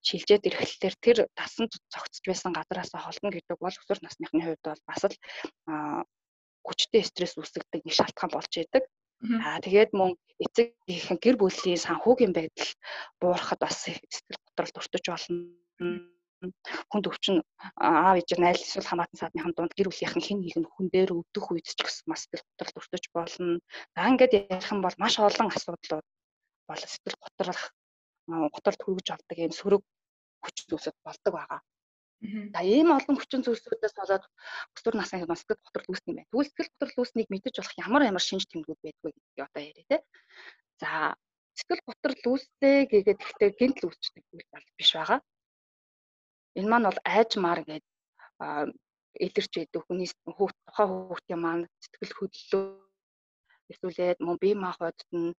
шилжээд 0.07 0.47
ирэхлээр 0.47 0.95
тэр 1.05 1.17
тасан 1.39 1.65
цогцож 1.93 2.23
байсан 2.27 2.51
газараасаа 2.53 3.01
холно 3.03 3.29
гэдэг 3.31 3.57
бол 3.59 3.71
өсвөр 3.71 3.99
насныхны 4.03 4.41
хувьд 4.43 4.63
бол 4.67 4.83
бас 4.89 5.01
л 5.07 5.15
хүчтэй 6.65 7.03
стресс 7.07 7.35
үүсгдэг 7.39 7.81
нэг 7.83 7.95
шалтгаан 7.95 8.31
болж 8.33 8.53
идэг. 8.53 8.83
Аа 9.45 9.61
тэгээд 9.65 9.91
мөн 9.97 10.17
эцэг 10.43 10.67
ихэн 10.89 11.17
гэр 11.21 11.35
бүлийн 11.37 11.77
санхүүгийн 11.85 12.33
байдал 12.33 12.71
буурахад 13.21 13.59
бас 13.61 13.75
сэтгэл 13.85 14.41
готролд 14.45 14.79
өртөж 14.81 15.05
болно 15.09 15.37
хүнд 16.89 17.05
өвчин 17.09 17.35
аав 17.77 18.17
ээж 18.17 18.29
найл 18.41 18.61
эсвэл 18.65 18.89
хамаатан 18.89 19.19
саадныхан 19.21 19.53
дунд 19.53 19.73
гэр 19.77 19.89
бүлийнхэн 19.89 20.25
хэн 20.25 20.39
нэг 20.41 20.55
нь 20.57 20.71
хүн 20.73 20.87
дээр 20.93 21.13
өвдөх 21.13 21.45
үед 21.53 21.67
ч 21.69 21.79
гэсэн 21.85 22.09
бас 22.09 22.21
сэтгэл 22.25 22.49
готролд 22.49 22.79
өртөж 22.81 23.03
болно. 23.13 23.61
За 23.93 24.09
ингээд 24.09 24.37
ярих 24.49 24.71
юм 24.73 24.81
бол 24.81 24.97
маш 24.97 25.13
олон 25.21 25.47
асуудлууд 25.53 26.05
бол 26.71 26.83
сэтгэл 26.83 27.17
готрох 27.23 27.61
готролд 28.27 28.81
хүргэж 28.83 29.07
авдаг 29.11 29.37
юм 29.37 29.53
сөрөг 29.59 29.83
хүчин 30.43 30.65
зүйлсүүд 30.69 30.97
болдог 31.05 31.33
байгаа. 31.35 31.61
За 32.53 32.59
ийм 32.61 32.93
олон 32.93 33.17
хүчин 33.17 33.41
зүйлсүүдээс 33.43 33.95
болоод 33.97 34.25
өсвөр 34.77 34.95
насны 34.97 35.21
хүмүүс 35.21 35.41
сэтгэл 35.41 35.65
готрол 35.65 35.89
үүснэ 35.89 36.09
юм 36.09 36.17
байна. 36.17 36.29
Тэгвэл 36.29 36.49
сэтгэл 36.49 36.71
готрол 36.77 36.99
үүснийг 37.01 37.29
мэдэж 37.33 37.53
болох 37.57 37.75
ямар 37.81 38.01
ямар 38.05 38.23
шинж 38.25 38.45
тэмдгүүд 38.45 38.81
байдгүй 38.85 39.11
гэдгийг 39.11 39.45
одоо 39.47 39.61
яриа 39.65 39.89
те. 39.89 39.97
За 40.81 40.89
сэтгэл 41.57 41.87
готрол 41.89 42.21
үүсээ 42.29 42.77
гэгээд 42.91 43.19
ихтэй 43.25 43.49
гинтл 43.57 43.87
үүсчдэг 43.89 44.23
зүйл 44.29 44.49
бол 44.53 44.67
биш 44.77 44.91
байгаа. 44.93 45.19
Энэ 46.57 46.69
маань 46.69 46.87
бол 46.89 46.99
айжмаар 47.09 47.61
гэдэг 47.65 47.89
илэрч 49.25 49.53
идэг 49.57 49.81
хүний 49.85 50.09
хүүхд 50.37 50.57
тухайн 50.65 50.89
хүүхдийн 50.89 51.41
маань 51.41 51.65
сэтгэл 51.83 52.17
хөдлөлөө 52.17 52.65
эсвэл 53.71 54.21
мөн 54.25 54.37
бие 54.41 54.55
махбодд 54.55 55.09
нь 55.09 55.33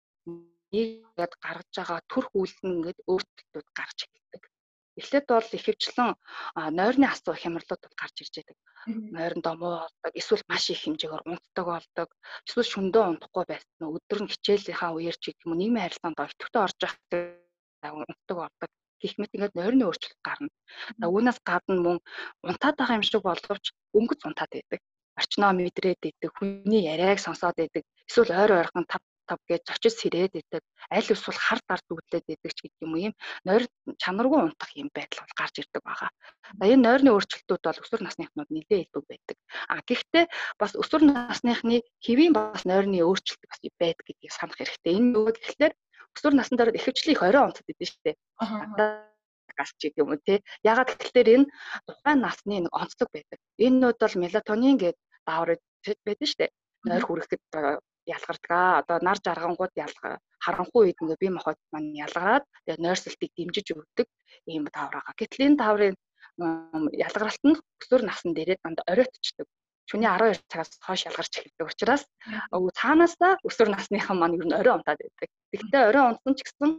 ингээд 0.73 1.35
гаргаж 1.45 1.73
байгаа 1.77 2.01
төрх 2.13 2.31
үйл 2.41 2.57
нь 2.65 2.75
ингээд 2.77 2.99
өөрчлөлтүүд 3.11 3.69
гарч 3.79 3.99
эхэлдэг. 4.05 4.43
Эхлээд 5.01 5.27
бол 5.29 5.49
ихэвчлэн 5.57 6.11
нойрны 6.79 7.07
асуу 7.09 7.35
хямралууд 7.37 7.83
гарч 8.01 8.17
ирж 8.23 8.35
байдаг. 8.37 8.59
Нойрондоо 9.17 9.55
муу 9.57 9.75
болдог, 9.85 10.13
эсвэл 10.21 10.45
маш 10.49 10.65
их 10.73 10.81
хэмжээгээр 10.83 11.29
унтдаг 11.31 11.67
болдог, 11.73 12.09
эсвэл 12.47 12.73
шөндөө 12.73 13.05
унтахгүй 13.09 13.45
байсан. 13.49 13.85
Өдөр 13.97 14.21
нь 14.23 14.33
хичээлийнхаа 14.33 14.91
үеэр 14.97 15.17
ч 15.21 15.25
гэх 15.33 15.45
юм 15.45 15.53
уу 15.53 15.61
нийгмийн 15.61 15.85
харилцаанд 15.87 16.25
ортогтой 16.25 16.63
орж 16.67 16.79
байхдаа 16.83 17.91
унтдаг 17.97 18.37
болдог 18.41 18.71
гэх 19.03 19.15
мэт 19.19 19.35
ингээд 19.35 19.59
нойрны 19.59 19.85
өөрчлөлт 19.87 20.21
гарна. 20.23 20.51
За 21.01 21.07
үүнээс 21.11 21.39
гадна 21.43 21.75
мөн 21.83 21.99
унтаад 22.47 22.77
байгаа 22.79 22.99
юм 22.99 23.07
шиг 23.07 23.23
боловч 23.27 23.65
өнгөц 23.99 24.21
унтаад 24.25 24.53
байдаг. 24.55 24.81
Орчноо 25.19 25.53
мэдрээд 25.53 26.03
идэг, 26.09 26.31
хүний 26.39 26.83
яриаг 26.93 27.19
сонсоод 27.21 27.59
идэг, 27.59 27.85
эсвэл 28.09 28.33
ойр 28.33 28.53
ойрхон 28.61 28.87
тав 28.89 29.03
тав 29.29 29.39
гэж 29.49 29.63
зочид 29.67 29.95
сэрээд 29.97 30.33
идэг 30.41 30.63
аль 30.91 31.13
эсвэл 31.15 31.39
хар 31.39 31.61
дард 31.69 31.87
үдлээд 31.91 32.27
идэг 32.29 32.53
ч 32.55 32.59
гэдэг 32.63 32.83
юм 32.85 32.95
ийм 32.97 33.13
нойр 33.47 33.65
чанаргүй 34.03 34.41
унтах 34.43 34.71
юм 34.77 34.89
байдал 34.95 35.23
бол 35.23 35.35
гарч 35.39 35.55
ирдэг 35.63 35.83
байгаа. 35.83 36.11
За 36.59 36.65
энэ 36.67 36.85
нойрны 36.87 37.11
өөрчлөлтүүд 37.15 37.63
бол 37.63 37.83
өсвөр 37.83 38.03
насныхнууд 38.05 38.51
нэлээд 38.51 38.83
илбэг 38.87 39.05
байдаг. 39.09 39.37
А 39.73 39.81
гэхдээ 39.87 40.25
бас 40.61 40.73
өсвөр 40.75 41.03
насныхны 41.07 41.77
хэвийн 42.05 42.33
бас 42.35 42.63
нойрны 42.69 42.99
өөрчлөлт 43.03 43.43
бас 43.47 43.61
байдаг 43.79 44.05
гэдгийг 44.07 44.33
санах 44.35 44.57
хэрэгтэй. 44.59 44.93
Энэ 44.99 45.15
юу 45.17 45.31
гэхээр 45.31 45.73
өсвөр 46.17 46.35
насны 46.37 46.57
дараа 46.59 46.77
ихэвчлэн 46.77 47.15
их 47.15 47.23
орой 47.23 47.43
унтдаг 47.47 47.65
дээ 47.67 47.89
шүү 47.89 48.03
дээ. 48.05 48.17
гарч 49.57 49.77
идэг 49.79 50.01
юм 50.01 50.13
уу 50.13 50.21
те. 50.21 50.41
Ягаад 50.65 50.91
гэвэл 50.97 51.35
энэ 51.37 51.47
тухайн 51.87 52.19
насны 52.21 52.57
нэг 52.65 52.73
онцлог 52.73 53.09
байдаг. 53.13 53.39
Энэ 53.65 53.81
нүүд 53.81 53.99
бол 54.01 54.17
мелатонин 54.25 54.77
гэдэг 54.81 55.01
даавар 55.29 55.51
байдаг 56.07 56.27
шүү 56.29 56.41
дээ. 56.41 56.51
Нойр 56.89 57.05
хүрэхэд 57.07 57.43
ялгардаг. 58.07 58.53
Одоо 58.81 58.99
нар 59.03 59.19
жаргангууд 59.25 59.75
ялгаа 59.77 60.15
харанхуй 60.45 60.83
үед 60.91 60.99
ингээ 61.03 61.21
бие 61.23 61.33
махбод 61.35 61.59
маань 61.73 61.95
ялгараад 62.05 62.45
тэгээ 62.67 62.83
нойрсолтыг 62.83 63.31
дэмжиж 63.37 63.67
өгдөг 63.75 64.09
ийм 64.51 64.65
байгаа. 64.67 65.15
Гэтэл 65.19 65.47
энэ 65.47 65.61
дааврын 65.63 65.97
ялгаралт 67.07 67.43
нь 67.47 67.61
өсвөр 67.81 68.03
насны 68.07 68.31
дээрээ 68.35 68.59
дандаа 68.63 68.87
оройтчдаг. 68.93 69.47
шөнийн 69.91 70.15
12 70.15 70.41
цагаас 70.51 70.71
хойш 70.87 71.03
ялгарч 71.11 71.33
эхэлдэг 71.37 71.67
учраас 71.69 72.03
цаанаасаа 72.79 73.33
өсвөр 73.49 73.69
насныхан 73.75 74.17
маань 74.19 74.39
ер 74.39 74.47
нь 74.47 74.59
орой 74.61 74.75
унтаад 74.79 75.01
байдаг. 75.03 75.29
Гэхдээ 75.53 75.83
орой 75.91 76.05
унтсан 76.09 76.35
ч 76.39 76.41
гэсэн 76.47 76.71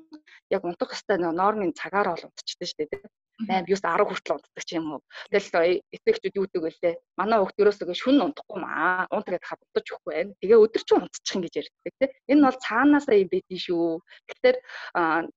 яг 0.55 0.61
унтах 0.65 0.91
хэвээр 0.95 1.35
нормын 1.41 1.77
цагаар 1.79 2.07
бол 2.09 2.25
унтчихдээ 2.27 2.67
шүү 2.69 2.87
дээ. 2.89 3.03
8 3.41 3.65
9 3.65 3.81
10 3.81 4.05
хүртэл 4.05 4.35
унтдаг 4.37 4.63
ч 4.63 4.77
юм 4.77 4.93
уу. 4.93 5.01
Тэгэл 5.33 5.81
эцэгчүүд 5.89 6.37
юу 6.37 6.45
гэдэг 6.45 6.61
вэлээ. 6.63 6.95
Манай 7.17 7.41
хүүхд 7.41 7.61
ерөөсөө 7.65 7.97
шүн 7.97 8.21
унтахгүй 8.21 8.59
маа. 8.61 9.09
Унт 9.09 9.25
гэдэг 9.25 9.49
хад 9.49 9.61
унтаж 9.65 9.85
өгөхгүй 9.89 10.13
байна. 10.13 10.37
Тэгээ 10.37 10.61
өдөр 10.61 10.83
чинь 10.85 11.01
унтчих 11.01 11.33
юм 11.33 11.41
гэж 11.41 11.53
ярьдаг 11.65 11.93
тийм. 11.97 12.11
Энэ 12.29 12.43
бол 12.45 12.57
цаанаасаа 12.61 13.17
юм 13.17 13.29
байдгийн 13.33 13.61
шүү. 13.65 13.89
Тэгэхээр 14.29 14.57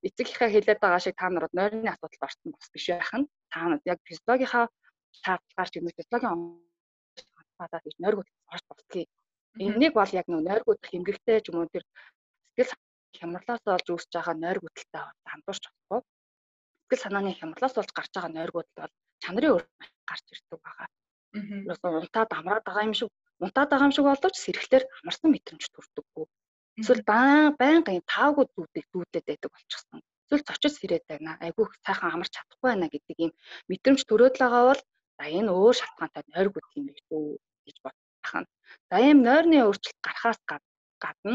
эцэгийнхээ 0.07 0.51
хэлээд 0.53 0.81
байгаа 0.85 1.01
шиг 1.01 1.17
та 1.17 1.27
нарууд 1.33 1.55
нойрны 1.57 1.89
асуудалд 1.89 2.27
орсон 2.29 2.53
бас 2.53 2.69
биш 2.69 2.87
байх 2.93 3.13
нь. 3.17 3.27
Та 3.49 3.57
нарууд 3.65 3.85
яг 3.89 3.99
физиологийнхаа 4.05 4.65
шаардлагаар 5.25 5.69
ч 5.73 5.75
юм 5.81 5.89
уу 5.89 5.97
физиологийн 5.97 6.37
хадаад 7.57 7.85
гэж 7.89 7.97
нойргууд 7.97 8.29
орж 8.53 8.65
болтгийг. 8.69 9.09
Энийг 9.57 9.93
бол 9.97 10.13
яг 10.13 10.27
нөө 10.29 10.45
нойргуудах 10.45 10.93
эмгэгтэй 10.93 11.41
ч 11.41 11.49
юм 11.49 11.65
уу 11.65 11.73
тэр 11.73 11.85
сэтгэл 12.61 12.77
хямралаас 13.17 13.65
олж 13.65 13.87
үүсэж 13.89 14.13
байгаа 14.13 14.37
нойргуудтай 14.37 15.05
хамтурч 15.25 15.65
болохгүй 15.65 16.05
сэтгэл 16.87 17.03
санааны 17.03 17.35
хямралаас 17.35 17.75
болж 17.75 17.91
гарч 17.91 18.11
байгаа 18.15 18.31
нойргууд 18.31 18.69
бол 18.79 18.93
чанарын 19.23 19.53
өөр 19.59 19.65
гарч 20.07 20.25
ирдэг 20.31 20.61
байгаа. 20.63 20.87
Аа. 20.87 21.99
Унтаад 22.01 22.31
амраад 22.39 22.65
байгаа 22.67 22.87
юм 22.87 22.95
шиг 22.95 23.11
унтаад 23.43 23.69
байгаа 23.71 23.89
юм 23.91 23.95
шиг 23.97 24.07
боловч 24.07 24.37
сэргэлтээр 24.39 24.85
амарсан 25.03 25.29
мэдрэмж 25.35 25.65
төрдөггүй. 25.75 26.25
Эсвэл 26.81 27.03
байнгын 27.61 28.07
таагүй 28.15 28.45
зүйдэг 28.55 28.85
зүйдлээд 28.93 29.27
байдаг 29.27 29.51
болчихсон. 29.51 30.01
Эсвэл 30.25 30.47
цочид 30.47 30.75
сэрээд 30.79 31.05
байна. 31.11 31.33
Айгүй 31.45 31.67
сайхан 31.87 32.15
амарч 32.15 32.33
чадахгүй 32.37 32.69
байна 32.71 32.87
гэдэг 32.95 33.17
ийм 33.19 33.33
мэдрэмж 33.71 34.01
төрөөд 34.07 34.37
байгаа 34.39 34.65
бол 34.71 34.83
за 35.19 35.25
энэ 35.39 35.51
өөр 35.59 35.75
шалтгаантай 35.81 36.23
нойргууд 36.35 36.67
юм 36.79 36.85
биш 36.87 37.03
үү 37.17 37.27
гэж 37.67 37.77
бодох 37.85 38.35
нь. 38.41 38.49
За 38.91 38.97
ийм 39.03 39.19
нойрны 39.27 39.57
өөрчлөлт 39.67 40.01
гарахаас 40.07 40.41
гадна 41.03 41.35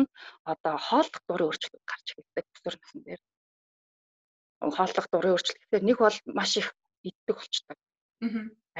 одоо 0.52 0.76
хооллох 0.88 1.22
дурын 1.28 1.48
өөрчлөлт 1.50 1.86
гарч 1.92 2.08
ирдэг 2.20 2.46
өсвөр 2.54 2.76
насн 2.80 3.00
дээр 3.06 3.22
хооллох 4.78 5.08
дурын 5.12 5.34
өөрчлөлтөөр 5.36 5.84
нэг 5.86 5.98
бол 6.02 6.18
маш 6.38 6.52
их 6.62 6.68
иддэг 7.04 7.36
болчдөг. 7.38 7.78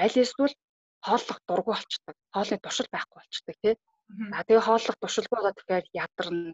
Аль 0.04 0.18
эсвэл 0.24 0.56
хооллох 1.06 1.40
дургу 1.48 1.72
болчдөг. 1.74 2.16
Хоолны 2.34 2.58
туршил 2.62 2.90
байхгүй 2.92 3.18
болчдөг 3.22 3.56
тий. 3.62 3.76
За 4.32 4.44
тэгээ 4.44 4.68
хооллох 4.68 4.98
туршилгүй 5.00 5.38
байгаа 5.40 5.58
тэгэхээр 5.58 5.86
ядарна, 6.04 6.52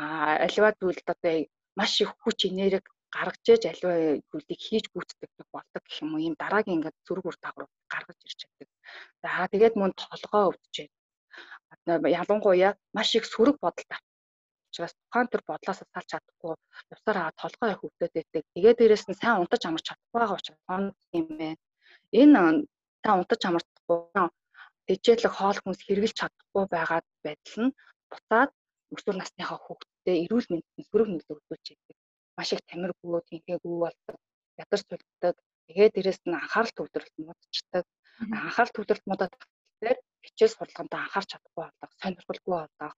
а 0.00 0.04
аливаа 0.46 0.72
зүйлд 0.80 1.06
одоо 1.14 1.36
маш 1.76 1.92
их 2.00 2.10
хүч 2.24 2.38
энерги 2.48 2.88
гаргаж 3.12 3.46
ээж 3.52 3.62
аливаа 3.68 3.98
зүйлийг 4.30 4.60
хийж 4.66 4.84
гүйцэтгэх 4.92 5.48
болдог 5.52 5.82
гэх 5.84 6.02
юм 6.02 6.16
уу. 6.16 6.24
Ийм 6.24 6.34
дараагийн 6.40 6.76
ингээд 6.80 6.96
зүрх 7.06 7.24
үр 7.28 7.36
дагавар 7.40 7.68
гаргаж 7.92 8.18
ирж 8.24 8.38
чаддаг. 8.40 8.68
За 9.22 9.46
тэгээд 9.52 9.74
мөн 9.76 9.92
толгоо 9.92 10.44
өвдөж 10.50 10.76
ялангуяа 12.20 12.72
маш 12.96 13.08
их 13.18 13.24
сөрөг 13.32 13.56
бодол 13.60 13.86
учраас 14.76 14.92
тухайн 14.92 15.28
төр 15.32 15.42
бодлоос 15.48 15.80
салж 15.80 16.08
чадахгүй 16.12 16.54
явсаар 16.92 17.18
аваад 17.18 17.40
толгой 17.40 17.70
их 17.72 17.84
өвдөд 17.86 18.12
байдаг. 18.12 18.42
Тэгээд 18.52 18.78
дээрэс 18.78 19.04
нь 19.08 19.20
сайн 19.20 19.40
унтаж 19.40 19.62
амарч 19.64 19.84
чадахгүй 19.88 20.20
байгаа 20.20 20.36
учраас 20.36 20.60
юм 21.16 21.26
байна. 21.40 21.56
Энэ 22.20 22.40
сайн 23.02 23.16
унтаж 23.20 23.40
амардахгүй 23.48 24.00
тэжээлэг 24.86 25.32
хоол 25.32 25.58
хүнс 25.60 25.80
хэрглэж 25.86 26.14
чадахгүй 26.20 26.64
байгаа 26.74 27.00
байдал 27.24 27.56
нь 27.64 27.76
буцаад 28.10 28.50
өсвөр 28.94 29.16
насныхаа 29.18 29.58
хүүхдэд 29.64 30.20
эрүүл 30.24 30.46
мэндэд 30.52 30.86
сөрөг 30.90 31.08
нөлөө 31.10 31.36
үзүүлж 31.40 31.66
байдаг. 31.72 31.96
Маш 32.36 32.48
их 32.52 32.62
тамиргүй, 32.68 33.20
тэнхээгүй 33.28 33.76
болдог, 33.80 34.18
ядарч 34.60 34.84
тулдаг. 34.86 35.34
Тэгээд 35.66 35.92
дээрэс 35.96 36.20
нь 36.28 36.36
анхаарал 36.36 36.74
төвлөрөлт 36.76 37.16
муудчихдаг. 37.16 37.84
Анхаарал 38.44 38.74
төвлөрөлт 38.76 39.06
муудаад 39.08 39.34
хичээл 40.26 40.54
сурлагантаа 40.54 41.00
анхаарч 41.02 41.28
чадахгүй 41.32 41.62
болдог, 41.64 41.90
сонирхолгүй 42.00 42.54
болдог 42.60 42.92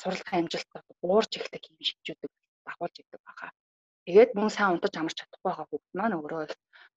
суралцах 0.00 0.32
амжилтад 0.38 0.86
уурж 1.08 1.30
ихтэй 1.38 1.60
юм 1.70 1.82
шигчүүдэг 1.88 2.30
дагуулж 2.66 2.96
идэг 2.98 3.20
баха. 3.26 3.48
Тэгээд 4.06 4.30
мөн 4.38 4.50
сайн 4.56 4.72
унтаж 4.74 4.94
амарч 4.96 5.16
чадахгүй 5.18 5.42
байгаа 5.46 5.66
хүүхд 5.68 5.90
маань 5.98 6.16
өөрөө 6.18 6.42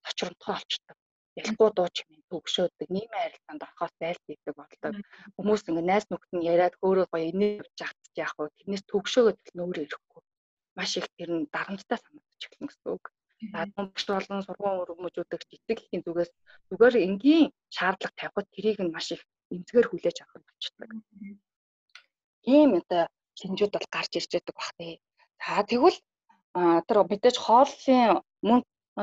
сочронтгой 0.04 0.54
олчдаг. 0.58 0.96
Ялангуй 1.40 1.70
дуу 1.74 1.88
чимээ 1.96 2.22
төгшөөдөг, 2.30 2.88
нийгмийн 2.94 3.22
харилцаанд 3.24 3.64
орохоос 3.66 3.94
зайлсхийдэг 4.00 4.54
болдог. 4.56 4.94
Хүмүүс 5.36 5.62
ингээ 5.68 5.88
найз 5.90 6.04
нөхд 6.08 6.30
нь 6.34 6.46
яриад 6.52 6.74
хөөрөө 6.80 7.06
гоё 7.12 7.26
инээ 7.30 7.54
жагтж 7.78 8.14
яах 8.24 8.34
вэ? 8.36 8.56
Тэрнээс 8.58 8.84
төгшөөгөө 8.90 9.34
нөөрэ 9.58 9.82
ирэхгүй. 9.84 10.22
Маш 10.76 10.90
их 10.98 11.06
тэр 11.16 11.30
нь 11.36 11.48
дарамттай 11.54 11.98
санагдаж 12.00 12.42
эхэлнэ 12.44 12.68
гэсэн 12.68 12.88
үг. 12.96 13.04
За 13.52 13.60
томч 13.74 13.98
болон 14.08 14.40
сургууль 14.46 14.80
өргөмжүүдэх 14.82 15.42
цэцэг 15.50 15.78
ихийн 15.84 16.02
зүгээс 16.04 16.30
зүгээр 16.68 16.94
энгийн 17.06 17.46
шаардлага 17.76 18.18
тавихад 18.18 18.46
тэрийг 18.54 18.78
нь 18.82 18.94
маш 18.94 19.06
их 19.14 19.22
эмзгээр 19.54 19.86
хүлээж 19.88 20.16
авах 20.24 20.42
болчдөг 20.46 20.90
ийм 22.46 22.70
одоо 22.80 23.02
шинжүүд 23.40 23.72
бол 23.74 23.88
гарч 23.92 24.12
ирж 24.16 24.30
байдаг 24.32 24.54
бах 24.56 24.72
тий. 24.78 24.94
За 25.42 25.62
тэгвэл 25.66 25.98
тэр 26.86 26.98
мэдээж 27.04 27.36
хооллын 27.36 28.22
мөн 28.48 28.60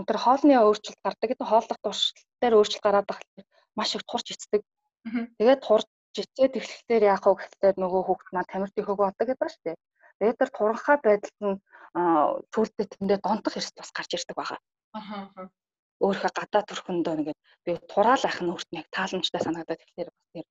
тэр 0.07 0.17
хоолны 0.17 0.53
өөрчлөлт 0.57 1.01
гардаг 1.05 1.27
гэдэг 1.29 1.47
хооллох 1.47 1.79
туршилтаар 1.83 2.57
өөрчлөлт 2.57 2.85
гараад 2.85 3.07
байгаа 3.07 3.45
маш 3.77 3.95
их 3.95 4.03
турч 4.09 4.27
эцдэг. 4.33 4.61
Тэгээд 5.37 5.61
турч 5.61 5.87
эцээд 6.17 6.57
эхлэхээр 6.57 7.03
яах 7.13 7.25
вэ 7.25 7.33
гэхлээр 7.37 7.75
нөгөө 7.77 8.01
хүүхд 8.05 8.27
маань 8.33 8.49
тамирт 8.49 8.75
их 8.77 8.89
өгөө 8.89 9.05
болдог 9.05 9.27
гэдэг 9.27 9.41
ба 9.41 9.49
шүү 9.49 9.63
дээ. 9.65 9.77
Тэгээд 10.17 10.39
тэр 10.39 10.49
туранхай 10.57 10.97
байдалд 11.03 11.39
нь 11.45 11.57
сүултээ 12.53 12.85
тэндээ 12.89 13.19
донтох 13.21 13.57
эрсдэл 13.57 13.81
бас 13.81 13.91
гарч 13.97 14.11
ирдэг 14.17 14.37
байгаа. 14.37 14.59
Аа. 14.97 15.49
Өөрийнхөө 16.01 16.31
гадаа 16.37 16.63
төрхөндөө 16.65 17.13
нэгээд 17.17 17.39
би 17.65 17.71
тураал 17.91 18.23
ах 18.25 18.39
нь 18.41 18.51
өөрт 18.53 18.69
нь 18.71 18.79
яг 18.81 18.87
тааламжтай 18.93 19.41
санагдаад 19.41 19.81
тэгэхээр 19.81 20.09
бас 20.09 20.25
тэр 20.33 20.45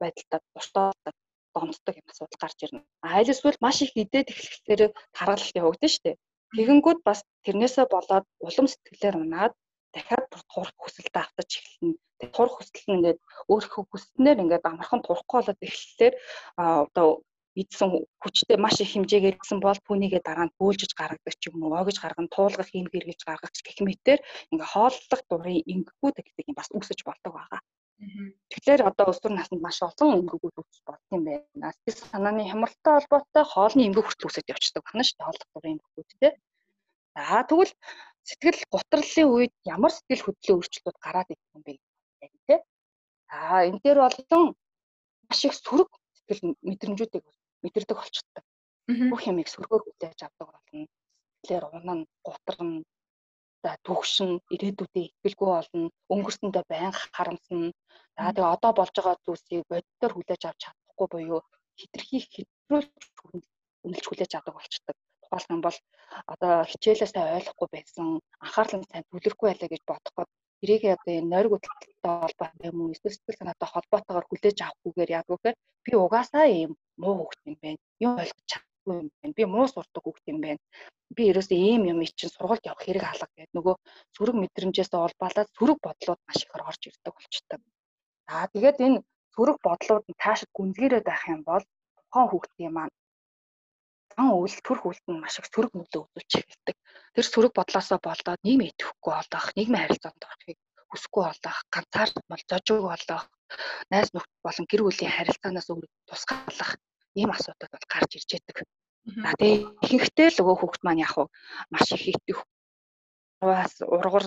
байдалтай 0.00 0.40
дуртай 0.40 1.12
гомддог 1.56 1.94
юм 2.00 2.08
асуудал 2.10 2.40
гарч 2.42 2.58
ирнэ. 2.64 2.80
Аль 3.02 3.32
эсвэл 3.32 3.58
маш 3.64 3.78
их 3.84 3.92
идээд 4.02 4.28
эхлэхээр 4.32 4.82
харгалалт 5.18 5.58
явагдана 5.62 5.92
шүү 5.92 6.04
дээ. 6.04 6.16
Тэгэнгүүт 6.54 7.00
бас 7.08 7.20
тэрнээсээ 7.44 7.86
болоод 7.94 8.26
улам 8.46 8.66
сэтгэлээр 8.70 9.16
унаад 9.22 9.54
дахиад 9.94 10.26
турах 10.52 10.74
хүсэлтэд 10.78 11.16
автаж 11.22 11.50
эхэлнэ. 11.58 11.98
Тэр 12.18 12.30
турах 12.36 12.54
хүсэл 12.58 12.86
нь 12.90 12.94
ингээд 12.98 13.18
өөрийнхөө 13.50 13.84
хүснээр 13.90 14.42
ингээд 14.42 14.68
амархан 14.70 15.00
турахгүй 15.02 15.38
болоод 15.38 15.60
эхлэхээр 15.66 16.14
одоо 16.58 17.08
идсэн 17.62 17.88
хүчтэй 18.22 18.58
маш 18.58 18.76
их 18.82 18.90
хэмжээгээр 18.92 19.38
идсэн 19.38 19.58
бол 19.62 19.78
түүнийгээ 19.86 20.22
дараа 20.26 20.46
нь 20.50 20.56
бөөлжиж 20.58 20.92
гаргадаг 20.98 21.34
ч 21.38 21.42
юм 21.48 21.62
уу, 21.62 21.78
огж 21.78 21.96
гарган 22.02 22.26
туулгах 22.34 22.70
юм 22.74 22.90
хэрэгж 22.90 23.20
гаргах 23.22 23.54
гэх 23.54 23.78
мэтээр 23.86 24.20
ингээ 24.50 24.68
хооллох 24.74 25.22
дурын 25.30 25.62
ингэхгүй 25.72 26.10
гэдэг 26.18 26.44
юм 26.50 26.56
бас 26.58 26.68
үсэж 26.74 27.00
болдог 27.06 27.32
байгаа. 27.38 27.60
Тэгэхээр 28.50 28.82
одоо 28.90 29.06
өсвөр 29.12 29.32
наснд 29.34 29.60
маш 29.62 29.78
олон 29.86 30.18
эмгэгүүд 30.18 30.56
үүсэж 30.58 30.82
болт 30.86 31.04
юм 31.14 31.22
байна. 31.24 31.70
Сэтгэл 31.72 32.10
санааны 32.10 32.42
хямралтай 32.50 32.92
холбоотой 32.94 33.44
хоолны 33.46 33.82
эмгэг 33.86 34.04
хүртэл 34.04 34.26
үүсэж 34.28 34.46
явцдаг 34.50 34.82
байна 34.82 35.04
шүү 35.06 35.16
дээ. 35.16 35.26
Хооллох 35.26 35.50
дурын 35.54 35.74
эмгэгүүд 35.74 36.10
тий. 36.20 36.32
За 37.14 37.38
тэгвэл 37.48 37.72
сэтгэл 38.28 38.60
гутралын 38.74 39.28
үед 39.34 39.54
ямар 39.74 39.92
сэтгэл 39.94 40.24
хөдлөлийн 40.26 40.58
өөрчлөлтүүд 40.58 40.98
гараад 41.04 41.28
юм 41.30 41.62
бэ 41.62 41.72
гэдэг 42.20 42.42
тий. 42.48 42.60
За 43.30 43.38
энэ 43.68 43.80
дээр 43.84 43.98
болон 44.02 44.44
маш 45.28 45.40
их 45.46 45.54
сөрөг 45.54 45.90
сэтгэл 46.18 46.58
мэдрэмжүүдийг 46.66 47.24
мэдэрдэг 47.62 47.96
болчихдог. 47.96 48.44
Бүх 49.10 49.22
юмыг 49.30 49.48
сөргөөр 49.48 49.82
хүлээж 49.84 50.20
авдаг 50.26 50.48
болно. 50.50 50.88
Сэтгэлээр 51.40 51.64
унана, 51.70 52.04
гутрана, 52.26 52.84
за 53.64 53.70
төгшин 53.86 54.30
ирээдүйдээ 54.54 55.04
итгэлгүй 55.08 55.48
болно 55.52 55.82
өнгөрсөндөө 56.14 56.64
байнга 56.72 57.00
харамсна. 57.16 57.72
За 58.16 58.30
тэгээ 58.34 58.54
одоо 58.56 58.72
болж 58.76 58.94
байгаа 58.96 59.16
зүйлсийг 59.24 59.64
бодитоор 59.72 60.12
хүлээж 60.14 60.42
авч 60.44 60.60
чадахгүй 60.62 61.08
буюу 61.12 61.40
хитрхи 61.80 62.18
хэтрүүлж 62.34 62.92
үнэлж 63.84 64.04
хүлээж 64.06 64.32
авдаг 64.34 64.54
болчдөг 64.56 64.96
тухайлбал 65.22 65.64
бол 65.66 65.78
одоо 66.32 66.52
хичээлээ 66.70 67.08
сайн 67.10 67.36
ойлгохгүй 67.38 67.68
байсан 67.72 68.06
анхаарал 68.44 68.76
нь 68.78 68.88
сайн 68.90 69.04
төвлөрөхгүй 69.08 69.46
байлаа 69.48 69.70
гэж 69.72 69.82
бодоход 69.90 70.28
тэрийг 70.60 70.82
одоо 70.96 71.12
энэ 71.18 71.32
нойргуудтай 71.32 71.74
холбоотой 72.22 72.68
юм 72.70 72.78
уу 72.80 72.92
эсвэл 72.94 73.14
сэтгэл 73.14 73.40
санаатай 73.40 73.68
холбоотойгоор 73.70 74.26
хүлээж 74.28 74.58
авахгүйгээр 74.60 75.10
вэ 75.44 75.50
би 75.84 75.92
угаасаа 76.04 76.46
ийм 76.58 76.72
муу 77.02 77.14
хөвгт 77.18 77.40
юм 77.48 77.56
байна. 77.62 77.80
Юм 78.04 78.12
ойлгож 78.22 78.50
юм 78.86 79.08
байна 79.20 79.34
би 79.38 79.44
муу 79.54 79.66
сурдаг 79.68 80.02
хөвгт 80.04 80.26
юм 80.32 80.38
байна 80.44 80.60
би 81.16 81.22
ерөөсөө 81.30 81.58
ийм 81.70 81.82
юм 81.92 81.98
чинь 82.18 82.34
сургуульд 82.34 82.68
явах 82.70 82.84
хэрэг 82.84 83.04
алга 83.06 83.28
гэдэг 83.36 83.54
нөгөө 83.56 83.74
сөрөг 84.16 84.36
мэдрэмжээс 84.40 84.92
олбалаад 85.06 85.48
сөрөг 85.56 85.78
бодлууд 85.86 86.20
маш 86.26 86.38
ихээр 86.44 86.62
орж 86.68 86.82
ирдэг 86.88 87.14
болчтой. 87.14 87.58
За 88.28 88.48
тэгээд 88.52 88.76
энэ 88.86 88.98
сөрөг 89.34 89.58
бодлууд 89.66 90.04
нь 90.08 90.20
цаашид 90.22 90.50
гүнзгийрээд 90.56 91.04
байх 91.08 91.22
юм 91.34 91.40
бол 91.48 91.64
тухайн 91.96 92.28
хүүхдийн 92.30 92.72
маань 92.74 92.94
зан 94.14 94.28
үйл 94.38 94.56
төр 94.66 94.78
хүлт 94.80 95.04
нь 95.10 95.22
маш 95.22 95.34
их 95.38 95.46
сөрөг 95.52 95.72
нөлөө 95.74 96.02
үзүүлж 96.06 96.32
эхэлдэг. 96.40 96.76
Тэр 97.14 97.26
сөрөг 97.32 97.52
бодлоосоо 97.58 97.98
болдоод 98.08 98.40
нийгэм 98.46 98.66
идэвхгүй 98.70 99.12
болдох, 99.14 99.46
нийгмийн 99.56 99.82
харилцаанд 99.82 100.22
орохыг 100.30 100.58
хүсэхгүй 100.90 101.22
болдох, 101.26 101.58
ганцаардмал 101.74 102.44
зожиг 102.50 102.82
болдох, 102.90 103.22
найз 103.90 104.08
нөхд 104.14 104.32
болон 104.46 104.66
гэр 104.70 104.82
бүлийн 104.86 105.14
харилцаанаас 105.16 105.68
өөр 105.70 105.86
тусгаалах 106.08 106.70
ийм 107.20 107.30
асуудал 107.32 107.70
бол 107.72 107.86
гарч 107.92 108.10
ирж 108.16 108.30
байдаг. 108.34 108.56
За 109.22 109.30
тэгээ 109.38 109.58
ихэнхдээ 109.84 110.28
л 110.32 110.40
өвөө 110.42 110.56
хүүхд 110.58 110.80
маань 110.84 111.04
яг 111.06 111.14
маш 111.72 111.86
их 111.96 112.04
итэх 112.12 112.38
ургаас 113.44 113.74
ургар 113.96 114.24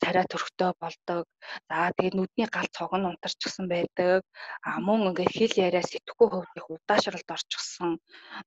царай 0.00 0.26
төрхтэй 0.30 0.70
болдог. 0.82 1.24
За 1.68 1.90
тэгээд 1.96 2.14
нүдний 2.16 2.48
гал 2.54 2.68
цог 2.76 2.92
нь 2.94 3.08
унтарчихсан 3.10 3.66
байдаг. 3.68 4.22
А 4.62 4.78
мөн 4.86 5.10
ингээд 5.10 5.34
хэл 5.34 5.54
яриа 5.66 5.82
сэтгэхгүй 5.82 6.28
хувьд 6.30 6.54
их 6.58 6.70
удаашралд 6.70 7.28
орчихсон. 7.36 7.92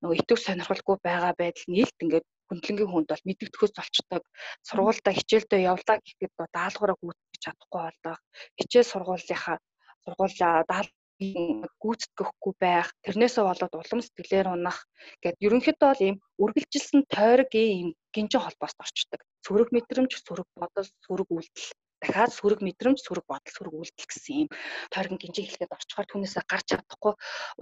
Нөгөө 0.01 0.19
итүг 0.22 0.39
сонирхолгүй 0.39 0.98
байгаа 1.03 1.33
байдал 1.36 1.67
нийлт 1.67 1.98
ингээд 2.03 2.25
хөндлөнгийн 2.48 2.91
хүнд 2.91 3.10
бол 3.12 3.27
мэддэгдэхөөс 3.27 3.75
олчдаг. 3.81 4.24
Сургуультай 4.67 5.13
хичээлдээ 5.15 5.62
явлаа 5.72 5.98
гэхэд 6.00 6.33
даалгавраа 6.55 6.98
гүйцэтгэж 7.00 7.41
чадахгүй 7.43 7.81
болдог. 7.83 8.17
Хичээл 8.60 8.91
сургуулийнхаа 8.91 9.57
сургуулаа 10.03 10.55
даал 10.72 10.89
гүйцэтгэхгүй 11.22 12.53
байх, 12.60 12.88
тэрнээсээ 13.05 13.43
болоод 13.46 13.74
улам 13.74 14.01
сэтгэлээр 14.01 14.48
унах 14.50 14.79
гэд 15.24 15.38
ерөнхийдөө 15.46 15.89
бол 15.89 16.03
ийм 16.08 16.17
үргэлжилсэн 16.41 17.01
тойрог 17.10 17.51
ийм 17.53 17.89
гинжин 18.13 18.41
холбоост 18.43 18.77
орчдөг. 18.82 19.22
Сөрөг 19.46 19.70
мэдрэмж, 19.75 20.12
сөрөг 20.25 20.50
бодол, 20.58 20.89
сөрөг 21.05 21.29
үйлдэл 21.29 21.70
дахиад 22.03 22.32
сөрөг 22.36 22.60
мэдрэмж, 22.65 23.00
сөрөг 23.00 23.25
бодол, 23.29 23.55
сөрөг 23.55 23.74
үйлдэл 23.79 24.10
гэсэн 24.10 24.34
ийм 24.36 24.50
тойрог 24.91 25.20
гинжин 25.22 25.46
хэлгээд 25.48 25.75
орчхоор 25.75 26.08
түүнээсээ 26.10 26.43
гарч 26.51 26.65
чадахгүй 26.72 27.13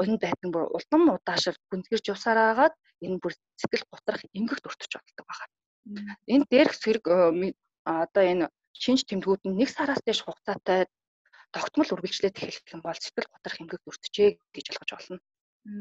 өнө 0.01 0.17
байдаг 0.17 0.49
бүр 0.49 0.65
улам 0.77 1.03
удаашр 1.13 1.55
гүнзгэрж 1.69 2.05
явсараагаад 2.13 2.73
энэ 3.05 3.21
бүр 3.21 3.33
сэтгэл 3.61 3.85
готрах 3.91 4.21
эмгэгт 4.33 4.65
өртөж 4.65 4.91
болдог 4.97 5.25
байгаа. 5.29 5.49
Энэ 6.33 6.45
дээрх 6.49 6.73
сэрэг 6.77 7.05
э, 7.05 7.53
одоо 7.85 8.23
энэ 8.31 8.45
шинж 8.73 9.05
тэмдгүүд 9.05 9.41
нь 9.45 9.57
нэг 9.59 9.69
сараас 9.69 10.01
дэш 10.05 10.19
хугацаатай 10.25 10.89
тогтмол 11.55 11.93
үргэлжлээд 11.93 12.35
эхэлэх 12.39 12.73
юм 12.75 12.81
бол 12.83 12.99
сэтгэл 12.99 13.31
готрох 13.31 13.57
эмгэг 13.61 13.81
өртөжээ 13.89 14.29
гэж 14.55 14.65
ойлгож 14.71 14.91
болно. 14.95 15.19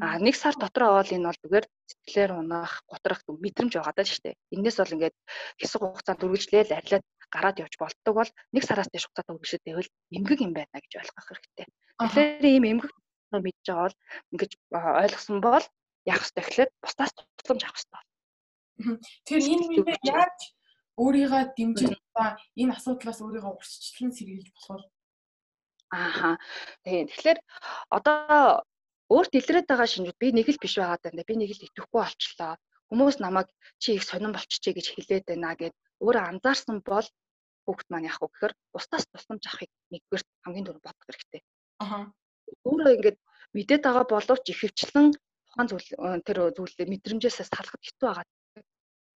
А 0.01 0.19
нэг 0.21 0.35
сар 0.37 0.53
дотор 0.61 0.83
авал 0.85 1.09
энэ 1.09 1.25
бол 1.25 1.41
зүгээр 1.41 1.65
сэтгэлээр 1.89 2.31
унах, 2.37 2.85
готрох 2.85 3.19
мэдрэмж 3.25 3.73
байгаа 3.73 3.95
даа 3.97 4.05
шүү 4.05 4.21
дээ. 4.21 4.35
Энээс 4.53 4.77
бол 4.77 4.93
ингээд 4.93 5.15
хэсэг 5.57 5.81
хугацаанд 5.81 6.21
үргэлжлээл 6.21 6.77
арилаад 6.77 7.05
гараад 7.33 7.61
явж 7.65 7.73
болдог 7.81 8.13
бол 8.13 8.31
нэг 8.53 8.63
сараас 8.67 8.89
дэш 8.93 9.09
хугацаанд 9.09 9.41
үргэлжлээд 9.41 9.65
байвал 9.65 9.89
эмгэг 10.13 10.39
юм 10.45 10.53
байна 10.53 10.77
гэж 10.77 10.93
ойлгох 11.01 11.25
хэрэгтэй. 11.25 11.65
Тэгэхээр 11.97 12.45
ийм 12.45 12.65
эмгэг 12.71 12.91
мэдж 13.41 13.65
байгаа 13.65 13.85
бол 13.89 13.97
ингэж 14.37 14.51
ойлгосон 15.01 15.37
бол 15.41 15.65
яах 16.05 16.23
вэ 16.29 16.31
гэхлээр 16.37 16.69
бусдаас 16.83 17.11
тусламж 17.41 17.63
авах 17.65 17.79
хэрэгтэй. 17.81 18.03
Тэгэхээр 19.25 19.49
энэ 19.49 19.65
мэдээ 19.71 19.97
яаж 20.13 20.39
өөрийгөө 21.01 21.43
дэмжиж 21.57 21.93
ба 22.13 22.37
энэ 22.61 22.73
асуудлаас 22.77 23.19
өөрийгөө 23.25 23.53
урьдчилан 23.57 24.11
сэргийлж 24.13 24.49
болох? 24.53 24.89
Ааха. 25.91 26.39
Тийм. 26.87 27.07
Тэгэхээр 27.11 27.39
одоо 27.91 28.63
өөрт 29.11 29.33
илрээд 29.35 29.67
байгаа 29.67 29.89
шинжүүд 29.91 30.17
би 30.23 30.27
нэг 30.31 30.47
л 30.47 30.63
биш 30.63 30.79
байгаа 30.79 30.99
даа. 31.03 31.27
Би 31.27 31.35
нэг 31.35 31.51
л 31.51 31.65
итгэхгүй 31.67 31.99
болчлоо. 31.99 32.55
Хүмүүс 32.87 33.19
намайг 33.19 33.51
чи 33.81 33.99
их 33.99 34.07
сонирн 34.07 34.31
болчихжээ 34.35 34.73
гэж 34.75 34.87
хэлээд 34.95 35.25
байна 35.27 35.51
гэд 35.59 35.75
өөрөө 35.99 36.23
анзаарсан 36.31 36.79
бол 36.79 37.07
хүүхд 37.67 37.87
маань 37.91 38.07
яах 38.07 38.19
вэ 38.23 38.27
гэхээр 38.31 38.53
бусдаас 38.73 39.05
тусламж 39.11 39.43
авахыг 39.47 39.71
нэгдүгээр 39.91 40.23
хамгийн 40.43 40.65
түрүү 40.67 40.83
бодох 40.83 41.05
хэрэгтэй. 41.07 41.41
Аха. 41.83 41.97
Өөрөө 42.67 42.95
ингээд 42.95 43.17
мэдээд 43.55 43.83
байгаа 43.83 44.05
боловч 44.07 44.45
ихэвчлэн 44.47 45.07
тухайн 45.11 45.67
зүйл 45.71 45.87
тэр 46.27 46.37
зүйлээ 46.55 46.87
мэдрэмжээсээ 46.91 47.47
салахад 47.51 47.83
хэцүү 47.83 48.07
байгаа. 48.07 48.27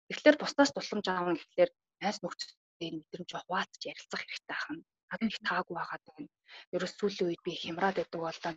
Тэгэхээр 0.10 0.38
бусдаас 0.42 0.72
тусламж 0.74 1.06
аавна 1.10 1.38
гэхлээр 1.38 1.72
айс 2.06 2.18
нөхцөл 2.22 2.54
энэ 2.86 2.98
мэдрэмж 3.02 3.30
хуваалцж 3.34 3.82
ярилцах 3.90 4.22
хэрэгтэй 4.22 4.58
ахна 4.58 4.82
надад 5.14 5.30
их 5.30 5.40
таагүй 5.46 5.76
байгаад 5.78 6.04
байна. 6.08 6.30
Ерөөс 6.76 6.94
сүүлийн 7.00 7.30
үед 7.30 7.42
би 7.46 7.52
хямраад 7.62 7.98
байдаг 7.98 8.22
болоо 8.22 8.54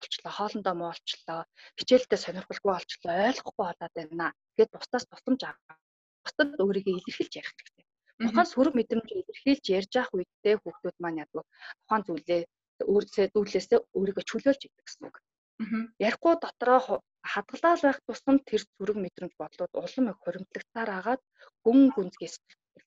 болчлоо, 0.00 0.32
хоолндоо 0.38 0.74
муулчлаа, 0.80 1.40
хичээлдээ 1.78 2.18
сонирхолгүй 2.24 2.72
болчлоо, 2.72 3.14
ойлгохгүй 3.28 3.64
болоод 3.68 3.94
байна. 3.98 4.26
Гэт 4.56 4.70
бусдаас 4.72 5.04
тусламж 5.06 5.42
авах. 5.44 5.78
Бусдад 6.24 6.56
өөрийгөө 6.64 6.94
илэрхийлж 6.96 7.34
ярих 7.40 7.52
хэрэгтэй. 7.52 7.84
Тухайн 8.20 8.48
сөрөг 8.52 8.74
мэдрэмж 8.76 9.08
илэрхийлж 9.12 9.64
ярьж 9.78 9.92
явах 10.00 10.12
үедээ 10.16 10.56
хүүхдүүд 10.60 10.96
маань 11.00 11.20
ядгүй 11.24 11.44
тухайн 11.84 12.04
зүйлээ 12.06 12.40
өөрсдөө 12.92 13.26
зүйлээсээ 13.34 13.78
өөрийгөө 13.96 14.24
чөлөөлж 14.30 14.62
идэг 14.64 14.84
гэсэн 14.84 15.04
үг. 15.08 15.16
Ярихгүй 16.06 16.34
дотроо 16.40 16.80
хадгалаад 17.32 17.80
байх 17.84 17.98
тусам 18.08 18.36
тэр 18.48 18.62
зүрэг 18.76 18.96
мэдрэмж 19.00 19.34
бодлууд 19.36 19.72
улам 19.76 20.06
их 20.12 20.18
хоримтлагтаар 20.24 20.90
агаад 20.98 21.22
гүн 21.64 21.80
гүнзгээс 21.96 22.34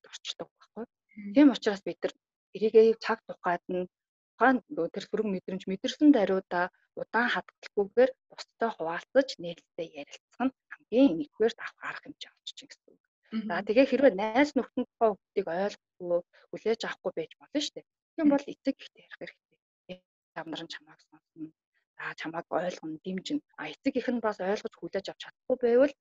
орчдог 0.10 0.50
байхгүй. 0.50 0.86
Тийм 1.34 1.48
учраас 1.54 1.82
бид 1.86 2.00
нар 2.02 2.13
эрийгээ 2.56 2.98
цаг 3.06 3.19
тухайд 3.30 3.63
нь 3.69 3.86
тухайн 4.34 4.58
тэр 4.93 5.04
сөрөг 5.06 5.28
мэдрэмж 5.30 5.63
мэдэрсэн 5.69 6.10
даруйда 6.13 6.62
удаан 7.00 7.30
хадгалахгүйгээр 7.34 8.12
бусдад 8.30 8.72
хуваалцаж 8.76 9.30
нээлттэй 9.43 9.88
ярилцах 10.02 10.41
нь 10.46 10.56
хамгийн 10.72 11.12
нэгдүгээр 11.17 11.54
авах 11.62 11.82
арга 11.89 12.04
хэмжээ 12.04 12.32
авч 12.34 12.50
чинь 12.58 12.69
гэсэн 12.69 12.89
үг. 12.93 13.02
За 13.50 13.56
тэгээ 13.65 13.89
хэрвээ 13.89 14.13
найз 14.13 14.50
нөхдөд 14.54 14.86
тухай 14.89 15.10
хүүхдийг 15.10 15.48
ойлгохгүй 15.50 16.19
хүлээж 16.50 16.82
авахгүй 16.86 17.12
байж 17.17 17.32
болно 17.39 17.60
шүү 17.62 17.74
дээ. 17.76 17.86
Тийм 18.13 18.28
бол 18.30 18.52
эцэг 18.54 18.76
ихтэй 18.78 19.04
ярих 19.06 19.17
хэрэгтэй. 19.17 19.98
Ямар 20.38 20.62
нь 20.62 20.74
чамааг 20.74 21.00
сонсно. 21.02 21.50
За 21.98 22.06
чамааг 22.19 22.46
ойлгоно, 22.50 23.02
дэмжинэ. 23.06 23.41
А 23.58 23.63
эцэг 23.74 23.93
их 23.98 24.08
нь 24.13 24.24
бас 24.26 24.38
ойлгож 24.38 24.74
хүлээж 24.78 25.06
авч 25.10 25.22
чадахгүй 25.24 25.58
байвал 25.62 25.93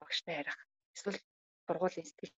багштай 0.00 0.34
ярих. 0.42 0.58
Эсвэл 0.96 1.18
сургуулийн 1.66 2.06
сэтгэл 2.06 2.34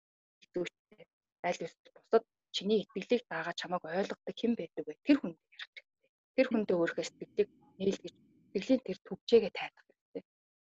зүйчтэй 0.52 1.06
аль 1.46 1.62
эсвэл 1.66 1.94
бусад 1.94 2.24
чиний 2.56 2.80
итгэлийг 2.84 3.22
дагаад 3.30 3.58
чамайг 3.60 3.84
ойлгодог 3.84 4.36
хэн 4.40 4.52
байдаг 4.58 4.84
вэ? 4.86 4.94
Тэр 5.06 5.16
хүнд 5.20 5.36
ярих 5.36 5.68
хэрэгтэй. 5.72 5.84
Тэр 6.36 6.46
хүндээ 6.48 6.76
өөрийнхөө 6.78 7.06
сэтгэлийг 7.06 7.50
нийлгэж 7.78 8.14
сэтгэлийн 8.52 8.82
тэр 8.86 8.98
төвчээгээ 9.06 9.52
тайлах 9.58 9.84
хэрэгтэй. 9.86 10.22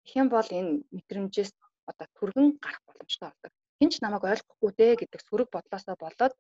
Тэгэх 0.04 0.20
юм 0.22 0.28
бол 0.34 0.50
энэ 0.60 0.72
мэдрэмжээс 0.96 1.52
одоо 1.90 2.08
түргэн 2.18 2.48
гарах 2.64 2.84
боломжтой 2.88 3.28
болдог. 3.30 3.52
Хинч 3.80 3.96
намайг 4.04 4.24
ойлгохгүй 4.28 4.72
дээ 4.76 4.94
гэдэг 5.00 5.22
сөрөг 5.24 5.50
бодлоосоо 5.56 5.96
болоод 6.04 6.34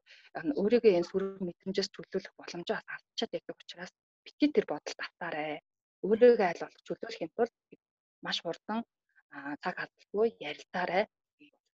өөрийгөө 0.61 0.91
энэ 0.99 1.09
сөрөг 1.09 1.39
мэдрэмжээс 1.47 1.89
чөлөөлөх 1.95 2.33
боломжоо 2.35 2.77
алдчихад 2.83 3.31
байдаг 3.33 3.55
учраас 3.63 3.91
битгий 4.25 4.49
тэр 4.51 4.65
бодолд 4.67 4.99
автаарай. 4.99 5.63
Өөрийгөө 6.03 6.47
аль 6.51 6.61
болох 6.63 6.81
чөлөөлөхийн 6.87 7.31
тулд 7.35 7.53
маш 8.25 8.37
хурдан 8.43 8.79
цаг 9.63 9.75
алдалгүй 9.83 10.27
ярилцаарай 10.49 11.03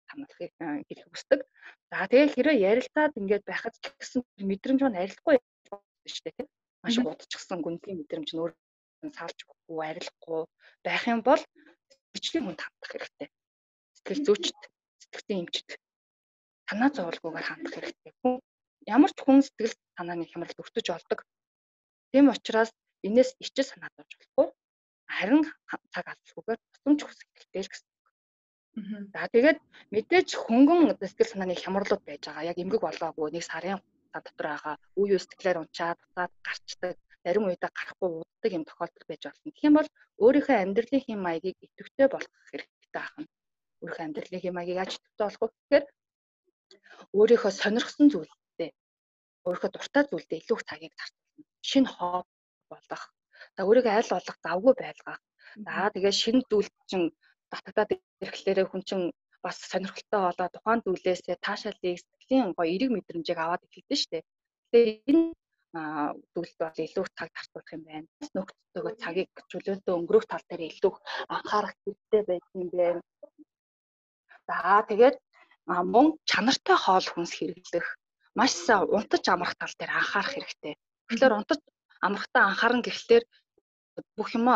саналхыг 0.10 0.52
хэлэх 0.90 1.08
хүсдэг. 1.10 1.40
За 1.90 2.06
тэгээд 2.10 2.34
хэрэг 2.34 2.58
ярилцаад 2.72 3.14
ингээд 3.20 3.44
байхад 3.46 3.76
ч 3.78 3.86
гэсэн 3.94 4.22
мэдрэмж 4.50 4.80
маань 4.82 5.02
арилахгүй 5.02 5.38
шүү 6.10 6.24
дээ 6.26 6.36
тийм. 6.38 6.48
Маш 6.82 6.96
их 6.98 7.06
удчихсан 7.06 7.60
гүнзгий 7.62 7.96
мэдрэмж 7.98 8.30
нь 8.34 8.42
өөр 8.42 8.54
салж 9.14 9.38
өгөхгүй, 9.46 9.80
арилахгүй 9.86 10.42
байх 10.86 11.04
юм 11.14 11.22
бол 11.22 11.42
бичлийн 12.14 12.46
хүнд 12.46 12.62
хандах 12.64 12.92
хэрэгтэй. 12.92 13.28
Сэтгэл 13.96 14.26
зүйчд, 14.26 14.60
сэтгцийн 15.02 15.40
эмчд 15.46 15.68
санаа 16.70 16.90
зовлгүйгээр 16.96 17.48
хандах 17.50 17.74
хэрэгтэй. 17.76 18.12
Хүн 18.22 18.34
ямар 18.90 19.12
ч 19.14 19.20
хүн 19.22 19.40
сэтгэл 19.46 19.76
санааны 19.98 20.26
хямралд 20.26 20.62
өртөж 20.62 20.88
олдог. 20.90 21.20
Тийм 22.12 22.26
учраас 22.34 22.72
энэс 23.08 23.30
ичил 23.44 23.68
санаа 23.70 23.92
зовж 23.94 24.12
болохгүй. 24.18 24.48
Харин 25.10 25.42
цаг 25.94 26.06
алдалгүйгээр 26.10 26.60
тусламж 26.74 27.00
хүсэх 27.04 27.28
хэрэгтэй 27.34 27.64
л 27.66 27.72
гэсэн 27.72 27.90
За 29.14 29.28
тэгээд 29.34 29.58
мэдээж 29.94 30.30
хөнгөн 30.44 30.82
сэтгэл 31.02 31.32
санааны 31.32 31.56
хямралууд 31.58 32.04
байж 32.06 32.24
байгаа. 32.26 32.50
Яг 32.52 32.58
эмгэг 32.62 32.82
болоогүй 32.84 33.30
нэг 33.34 33.44
сарын 33.46 33.80
хугацаа 33.82 34.22
дотор 34.26 34.48
байгаа. 34.50 34.76
Үе 35.00 35.14
үе 35.16 35.20
сэтгэлээр 35.22 35.62
унчаад 35.62 35.98
буцаад 36.02 36.32
гарчдаг. 36.48 36.96
Зарим 37.24 37.46
үедээ 37.50 37.72
гарахгүй 37.74 38.10
уддаг 38.22 38.52
юм 38.58 38.64
тохиолдол 38.66 39.06
байж 39.10 39.22
болно. 39.26 39.44
Тэгэх 39.50 39.68
юм 39.68 39.76
бол 39.78 39.90
өөрийнхөө 40.24 40.58
амьдралын 40.64 41.20
маягийг 41.26 41.58
идэвхтэй 41.66 42.08
болгох 42.12 42.44
хэрэгтэй 42.50 42.94
байна. 42.94 43.28
Өөрийнхөө 43.82 44.06
амьдралын 44.08 44.56
маягийг 44.56 44.80
яаж 44.82 44.92
идэвхтэй 44.96 45.26
болгох 45.26 45.42
вэ 45.42 45.58
гэхээр 45.58 45.86
өөрийнхөө 47.18 47.52
сонирхсон 47.62 48.08
зүйлдээ 48.14 48.72
өөрийнхөө 49.46 49.72
дуртай 49.74 50.04
зүйлдээ 50.08 50.40
илүү 50.42 50.58
их 50.58 50.68
цагийг 50.70 50.94
зарцуулна. 51.00 51.46
Шинэ 51.70 51.90
хобби 51.96 52.32
болгох. 52.72 53.04
За 53.56 53.62
өөрийгөө 53.68 53.94
аль 53.98 54.14
болох 54.14 54.38
завгүй 54.46 54.74
байлгах. 54.80 55.20
За 55.66 55.90
тэгээ 55.94 56.14
шинэ 56.22 56.42
зүйл 56.50 56.70
чинь 56.90 57.08
татагдаад 57.52 57.90
ирэхлээрээ 58.24 58.68
хүн 58.70 58.84
чинь 58.88 59.06
бас 59.44 59.58
сонирхолтой 59.72 60.22
болоод 60.28 60.54
тухайн 60.54 60.82
зүйлээсээ 60.84 61.38
таашаалыг 61.46 61.98
сэтгэлийн 62.00 62.52
гоё 62.58 62.70
эерэг 62.70 62.90
мэдрэмжийг 62.94 63.40
аваад 63.42 63.66
эхэлдэг 63.66 63.98
шүү 64.00 64.12
дээ. 64.12 64.24
Тэгэхээр 64.72 64.90
энэ 65.12 65.24
зүйлд 66.34 66.58
бол 66.60 66.78
илүү 66.86 67.06
цаг 67.18 67.30
зарцуулах 67.36 67.74
юм 67.78 67.84
байна. 67.90 68.08
Нөхцөлтөө 68.36 68.94
цагийг 69.04 69.30
чөлөөлтөө 69.50 69.96
өнгөрөх 70.00 70.26
тал 70.28 70.46
дээр 70.50 70.64
илүү 70.70 70.94
анхаарах 71.36 71.74
хэрэгтэй 71.84 72.22
байдаг 72.30 72.54
юм 72.58 72.70
байна. 72.74 73.02
За 74.48 74.82
тэгээд 74.90 75.16
мөн 75.94 76.08
чанартай 76.30 76.78
хоол 76.84 77.08
хүнс 77.10 77.32
хэрэглэх 77.38 77.88
маш 78.40 78.54
унтаж 78.98 79.24
амрах 79.30 79.54
тал 79.62 79.74
дээр 79.78 79.92
анхаарах 79.94 80.34
хэрэгтэй. 80.34 80.74
Тэгэхээр 81.08 81.38
унтаж 81.38 81.62
амрахтаа 82.06 82.44
анхаарна 82.50 82.82
гэхлээр 82.86 83.24
бүх 84.18 84.30
юм 84.38 84.48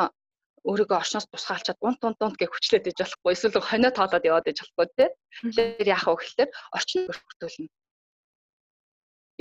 өөрийгөө 0.70 0.98
оршноос 1.02 1.28
тусгаалчаад 1.28 1.80
унт 1.88 2.02
унт 2.08 2.20
унт 2.24 2.38
гэж 2.40 2.50
хүчлээд 2.52 2.90
иж 2.92 3.00
болохгүй 3.04 3.32
эсвэл 3.36 3.60
хонио 3.70 3.92
тоолоод 3.94 4.28
яваад 4.32 4.52
иж 4.52 4.60
болохгүй 4.64 4.88
тий. 4.98 5.10
Тэгэхээр 5.44 5.92
яах 5.96 6.06
вэ 6.08 6.16
гэхэлэр 6.16 6.50
орчин 6.78 7.02
бүртгүүлнэ. 7.08 7.68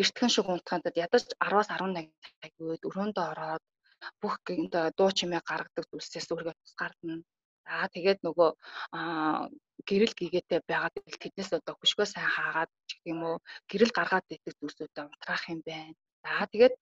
Эртхэн 0.02 0.30
шиг 0.32 0.46
унтахад 0.50 0.96
ядаж 1.04 1.24
10-аас 1.38 1.68
11 1.70 2.10
цаг 2.40 2.52
үед 2.58 2.82
өрөөндөө 2.88 3.26
ороод 3.32 3.64
бүх 4.22 4.34
дуу 4.98 5.10
чимээ 5.18 5.42
гаргадаг 5.46 5.84
зүйлсээс 5.90 6.26
өөрийгөө 6.32 6.54
тусгаарлана. 6.58 7.22
За 7.66 7.86
тэгээд 7.94 8.20
нөгөө 8.26 8.50
гэрэл 9.88 10.14
гигээтэй 10.18 10.60
байгаад 10.66 10.94
тэднээс 11.22 11.50
одоо 11.54 11.74
хөшгөө 11.78 12.06
сайн 12.10 12.30
хаагаад 12.34 12.70
гэх 12.88 13.02
юм 13.12 13.20
уу 13.28 13.36
гэрэл 13.70 13.94
гаргаад 13.94 14.26
идэх 14.34 14.58
зүйлсүүдээ 14.58 15.06
унтраах 15.06 15.44
юм 15.54 15.60
байна. 15.62 15.94
За 16.26 16.46
тэгээд 16.50 16.74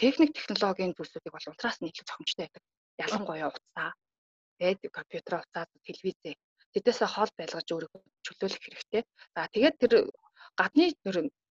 техник 0.00 0.30
технологийн 0.36 0.92
зүйлсүүдийг 0.96 1.32
бол 1.32 1.50
унтраас 1.50 1.80
илүү 1.80 2.04
зохимжтой 2.04 2.44
байдаг. 2.44 2.64
Ялангуяа 3.04 3.48
утсаа, 3.52 3.90
тэгээд 4.58 4.80
компьютер 4.98 5.34
утсаа, 5.42 5.64
телевизээ 5.86 6.34
тэдээсээ 6.76 7.08
хол 7.08 7.32
байлгаж 7.40 7.68
өөрийгөө 7.72 8.00
чөлөөлөх 8.24 8.62
хэрэгтэй. 8.64 9.02
За 9.34 9.48
тэгээд 9.48 9.76
тэр 9.80 9.92
гадны 10.60 10.92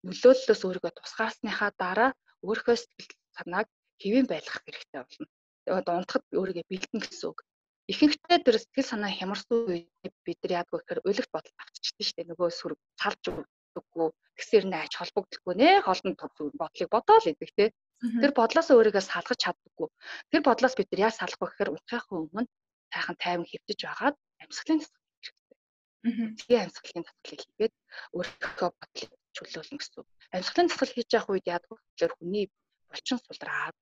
нөлөөллөөс 0.06 0.62
өөрийгөө 0.66 0.94
тусгаасныхаа 1.02 1.72
дараа 1.82 2.10
өөрийнхөө 2.46 2.78
сэтгэл 2.78 3.18
санааг 3.38 3.68
хэвэн 4.02 4.28
байлгах 4.30 4.62
хэрэгтэй 4.62 5.00
болно. 5.02 5.28
Тэгээд 5.66 5.88
унтахад 5.98 6.24
өөрийгөө 6.40 6.66
бэлдэн 6.70 7.00
гэсэн 7.02 7.28
үг. 7.30 7.40
Ихэнхдээ 7.92 8.40
тэр 8.46 8.58
сэтгэл 8.62 8.92
санаа 8.92 9.12
хямарсан 9.18 9.58
үед 9.66 10.16
бид 10.26 10.40
нар 10.42 10.54
яадаг 10.62 10.74
вэ 10.74 10.80
гэхээр 10.82 11.06
уйлгт 11.10 11.32
бодол 11.34 11.58
авчиждаг 11.62 12.06
шүү 12.06 12.18
дээ. 12.18 12.30
Нөгөө 12.30 12.50
сүрэг 12.54 12.80
салж 13.02 13.24
өгдөггүй, 13.30 14.10
тэгсээр 14.38 14.66
нь 14.70 14.78
ач 14.78 14.94
холбогдолгүй 14.98 15.56
нэ 15.58 15.70
холны 15.86 16.14
бодлыг 16.62 16.90
бодоол 16.94 17.26
идэг 17.30 17.52
те. 17.58 17.66
Тэр 18.22 18.32
бодлоос 18.40 18.70
өөрийгөө 18.72 19.04
салгаж 19.06 19.40
чаддаггүй. 19.44 19.90
Тэр 20.32 20.42
бодлоос 20.48 20.76
бид 20.78 20.90
нар 20.92 21.02
яа 21.08 21.14
салах 21.16 21.40
вэ 21.40 21.48
гэхээр 21.48 21.74
унтахын 21.74 22.18
өмнө 22.24 22.50
сайхан 22.94 23.18
тайван 23.24 23.48
хөвтөж 23.50 23.82
агаад 23.92 24.16
амьсгалын 24.44 24.82
засаг 24.84 25.04
Тэгээ 26.06 26.62
амьсгалын 26.70 27.06
татгалыг 27.10 27.42
хийгээд 27.42 27.74
өөрийнхөө 28.14 28.70
бодлыг 28.78 29.12
чөлөөлнө 29.36 29.78
гэсэн 29.82 29.98
үг. 29.98 30.08
Амьсгалын 30.38 30.70
татгал 30.70 30.94
хийж 30.94 31.10
явах 31.18 31.32
үед 31.34 31.50
яадаг 31.50 31.70
вэ 31.74 31.78
гэхээр 31.82 32.14
хүний 32.14 32.46
булчин 32.90 33.18
сулраад 33.26 33.76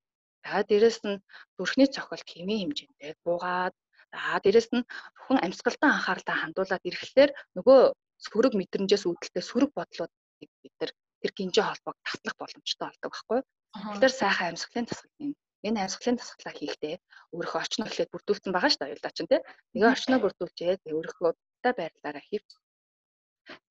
за 0.48 0.64
дээрэс 0.70 1.00
нь 1.04 1.20
зүрхний 1.60 1.90
цохилт 1.92 2.28
хэмээ 2.32 2.60
хэмжээндээ 2.64 3.14
буугаад 3.28 3.76
за 4.16 4.40
дээрэс 4.44 4.70
нь 4.72 4.88
бүхэн 5.16 5.44
амьсгалтай 5.46 5.90
анхаарлаа 5.92 6.38
хандуулаад 6.40 6.88
ирэхлээр 6.88 7.32
нөгөө 7.60 7.80
сөрөг 8.26 8.54
мэдрэмжээс 8.56 9.04
үүдэлтэй 9.04 9.44
сөрөг 9.44 9.72
бодлуудыг 9.76 10.52
бид 10.64 10.74
нар 10.80 10.92
тэр 11.20 11.32
гинжээ 11.38 11.66
холбоог 11.68 11.98
татлах 12.08 12.36
боломжтой 12.40 12.88
болдог 12.88 13.12
байхгүй? 13.12 13.40
Тэгэхээр 13.74 14.14
сайхан 14.14 14.48
амьсгалын 14.54 14.88
тасгал 14.90 15.18
юм. 15.26 15.32
Энэ 15.68 15.80
амьсгалын 15.82 16.20
тасгалаа 16.20 16.54
хийхдээ 16.60 16.96
өөрийнхөө 17.34 17.62
орчноо 17.64 17.88
эхлээд 17.88 18.14
бүрдүүлсэн 18.14 18.52
байгаа 18.54 18.70
шүү 18.72 18.82
дээ 18.82 18.92
оюулаа 18.94 19.14
чинь 19.16 19.30
тий. 19.32 19.42
Тэгээ 19.74 19.94
орчноо 19.94 20.20
бүрдүүлчихэд 20.22 20.82
өөрийнхөө 20.94 21.32
та 21.64 21.70
байрлалаараа 21.78 22.24
хийв. 22.30 22.44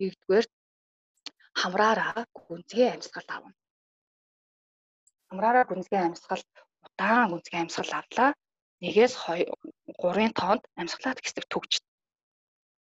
Нэгдүгээр 0.00 0.46
хамраараа 1.60 2.20
гүнзгий 2.34 2.88
амьсгал 2.90 3.28
авна. 3.36 3.54
Хамраараа 5.28 5.64
гүнзгий 5.70 6.00
амьсгал 6.02 6.44
удаан 6.86 7.28
гүнзгий 7.30 7.60
амьсгал 7.60 7.92
авлаа. 8.00 8.30
Нэгээс 8.82 9.14
3-ын 9.22 10.32
тоонд 10.40 10.62
амьсгалаад 10.80 11.18
хэсэг 11.22 11.46
төгч 11.52 11.72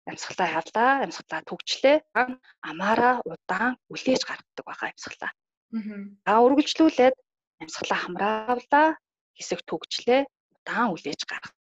амьсгалаа 0.10 0.50
явлаа, 0.60 0.92
амьсгалаа 1.06 1.42
төгчлээ. 1.46 1.98
Амаараа 2.70 3.16
удаан 3.30 3.74
үлээж 3.94 4.22
гаргадаг 4.26 4.66
байгаа 4.66 4.90
амьсгалаа. 4.90 5.32
Аа 6.30 6.40
үргэлжлүүлээд 6.46 7.16
амьсгалаа 7.64 8.00
хамраавлаа, 8.02 8.88
хэсэг 9.38 9.60
төгчлээ, 9.70 10.22
удаан 10.56 10.92
үлээж 10.94 11.22
гаргав 11.30 11.56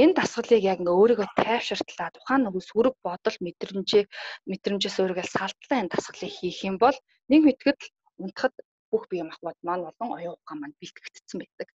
энэ 0.00 0.16
дасгалыг 0.16 0.62
яг 0.72 0.80
ингээ 0.80 0.96
өөрийгөө 1.00 1.28
тайвширтлаа 1.36 2.08
тухайн 2.16 2.42
нөгөө 2.48 2.62
сүрэг 2.64 2.94
бодол 3.04 3.36
мэдрэмжээ 3.44 4.04
мэдрэмжээс 4.48 4.96
өөрийгөө 5.04 5.26
салтлаа 5.36 5.78
энэ 5.84 5.92
дасгалыг 5.92 6.32
хийх 6.32 6.58
юм 6.64 6.76
бол 6.80 6.96
нэг 7.28 7.40
мэтгэд 7.44 7.80
унтахад 8.24 8.54
бүх 8.88 9.04
бие 9.12 9.24
махбод 9.28 9.56
маань 9.60 9.84
болон 9.84 10.10
оюун 10.16 10.36
ухаан 10.40 10.58
маань 10.60 10.78
бэлтгэгдсэн 10.80 11.38
байдаг. 11.40 11.68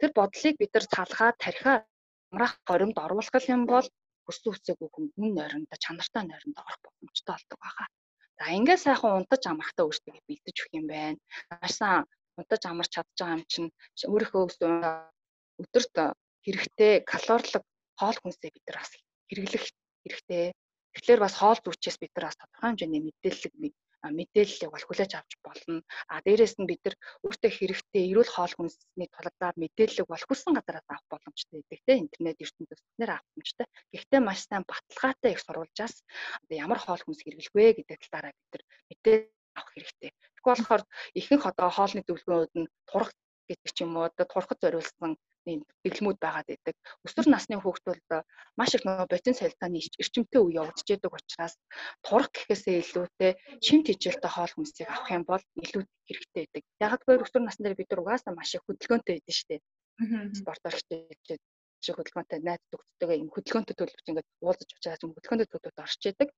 Тэр 0.00 0.10
бодлыг 0.16 0.54
бид 0.56 0.72
нар 0.72 0.86
салгаад 0.88 1.36
тархиа 1.44 1.74
амраах 2.32 2.54
горимд 2.68 2.96
оруулах 2.96 3.44
юм 3.52 3.62
бол 3.68 3.86
хүссэн 4.24 4.52
үсээгүй 4.52 4.88
хүн 4.92 5.06
хүн 5.12 5.30
нойронд 5.36 5.68
чанартай 5.84 6.22
нойронд 6.24 6.56
орох 6.64 6.80
боломжтой 6.84 7.34
болдог 7.36 7.58
байгаа. 7.60 7.86
За 8.38 8.46
ингээ 8.58 8.78
сайхан 8.78 9.18
унтаж 9.18 9.42
амрахтаа 9.50 9.84
өөртөө 9.86 10.14
бэлдэж 10.28 10.56
өгөх 10.62 10.78
юм 10.78 10.86
байна. 10.86 11.18
Маш 11.50 11.72
сайн 11.78 12.06
унтаж 12.38 12.62
амарч 12.70 12.90
чадж 12.94 13.10
байгаа 13.18 13.36
юм 13.36 13.44
чинь 13.52 13.68
өөрийнхөө 14.12 14.42
өдөрт 15.62 15.94
хэрэгтэй 16.46 16.92
калорилог 17.10 17.64
хоол 17.98 18.18
хүнсээ 18.22 18.50
бид 18.54 18.64
нар 18.66 18.78
бас 18.78 18.92
хэрэглэх 19.28 19.64
хэрэгтэй. 20.02 20.44
Тэгэхээр 20.94 21.20
бас 21.24 21.34
хоол 21.40 21.58
зүйчээс 21.64 21.98
бид 21.98 22.12
нар 22.14 22.26
бас 22.30 22.38
тодорхой 22.38 22.66
хэмжээний 22.70 23.02
мэдээлэл 23.04 23.54
мэдээллийг 24.06 24.70
бол 24.70 24.86
хүлээж 24.86 25.12
авч 25.18 25.32
болно. 25.42 25.82
А 26.12 26.22
дээрэс 26.22 26.54
нь 26.58 26.68
бид 26.70 26.82
нар 26.84 26.96
өөртөө 27.26 27.50
хэрэгтэй 27.50 28.02
эрүүл 28.12 28.30
хоол 28.30 28.54
хүнсний 28.54 29.08
талаар 29.10 29.56
мэдээлэл 29.58 30.06
бол 30.06 30.24
хүрсэн 30.26 30.52
газараас 30.54 30.88
авах 30.88 31.06
боломжтой 31.10 31.58
гэдэг 31.66 31.80
тийм 31.86 31.98
интернет 32.06 32.38
ертөнцөөс 32.38 32.82
нэр 32.98 33.10
авах 33.10 33.26
боломжтой. 33.34 33.66
Гэхдээ 33.92 34.20
маш 34.22 34.40
сайн 34.46 34.64
баталгаатай 34.68 35.30
их 35.34 35.40
сурвалжаас 35.42 35.94
ямар 36.50 36.78
хоол 36.78 37.02
хүнс 37.02 37.20
хэрэглэх 37.22 37.54
вэ 37.54 37.66
гэдэг 37.82 37.98
талаараа 38.06 38.32
бид 38.34 38.50
нар 38.52 38.62
мэдээлэл 38.88 39.38
авах 39.58 39.72
хэрэгтэй. 39.74 40.10
Тэгэхгүй 40.14 40.52
болохоор 40.54 40.82
ихэнх 41.18 41.44
одоо 41.50 41.68
хоолны 41.74 42.02
зөвлөгөөнүүд 42.06 42.52
нь 42.54 42.70
турах 42.86 43.10
гэдэг 43.48 43.70
ч 43.72 43.78
юм 43.84 43.96
уу 43.96 44.06
одоо 44.08 44.26
турхад 44.28 44.60
зориулсан 44.62 45.16
ийм 45.48 45.60
дэглэмүүд 45.84 46.18
байгаад 46.20 46.48
байдаг. 46.48 46.76
Өсвөр 47.06 47.26
насны 47.32 47.56
хүүхдүүд 47.56 48.10
маш 48.60 48.70
их 48.76 48.84
нөгөө 48.84 49.06
бодин 49.08 49.36
солилцооны 49.38 49.80
эрчимтэй 49.80 50.40
үе 50.44 50.60
явагдаж 50.60 50.86
байдаг 50.88 51.12
учраас 51.16 51.54
турах 52.04 52.30
гэхээсээ 52.36 52.76
илүүтэй 52.84 53.32
шим 53.64 53.80
тэжээлтэй 53.86 54.30
хоол 54.32 54.52
хүнсийг 54.54 54.88
авах 54.92 55.10
юм 55.16 55.24
бол 55.24 55.44
илүү 55.64 55.82
хэрэгтэй 56.06 56.44
байдаг. 56.52 56.64
Яг 56.84 57.00
гэвэл 57.00 57.24
өсвөр 57.24 57.42
насны 57.44 57.62
дээр 57.64 57.80
бид 57.80 57.92
угаасаа 57.96 58.32
маш 58.36 58.50
их 58.54 58.64
хөдөлгөөнтэй 58.68 59.14
байдаг 59.16 59.34
шүү 59.36 59.48
дээ. 59.48 59.60
Спортоор 60.40 60.74
хичээлж 60.76 61.44
шиг 61.84 61.96
хөдөлгөөнтэй 61.96 62.40
найз 62.42 62.62
төгсдөгөө 62.70 63.16
юм 63.22 63.30
хөдөлгөөнтэй 63.32 63.76
төлөвч 63.78 64.06
ингээд 64.10 64.28
уулзаж 64.42 64.70
учраас 64.74 65.02
юм 65.06 65.12
хөдөлгөөнтэй 65.14 65.48
төлөвт 65.48 65.82
орж 65.84 66.02
идэг. 66.10 66.28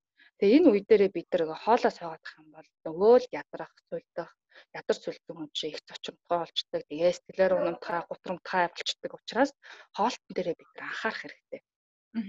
Тэгээ 0.40 0.56
энэ 0.56 0.68
үе 0.72 0.80
дээрээ 0.88 1.10
бид 1.12 1.28
нар 1.36 1.52
хоолоо 1.52 1.92
сойгоодох 1.92 2.32
юм 2.40 2.48
бол 2.56 2.68
нөгөө 2.88 3.14
л 3.20 3.26
ядрах, 3.28 3.72
цуйлдах, 3.92 4.32
ядар 4.72 4.96
сүлзэн 4.96 5.36
хүн 5.36 5.48
чинь 5.52 5.76
их 5.76 5.84
зочромтгой 5.84 6.38
болчдөг. 6.40 6.82
Тэгээ 6.88 7.12
сэтгэлээр 7.12 7.52
унамтгай, 7.60 8.00
гутрамтгай 8.08 8.64
болчдөг 8.72 9.12
учраас 9.20 9.50
хоолтон 9.92 10.32
дээрээ 10.32 10.56
бид 10.56 10.70
анхаарах 10.80 11.20
хэрэгтэй. 11.20 11.60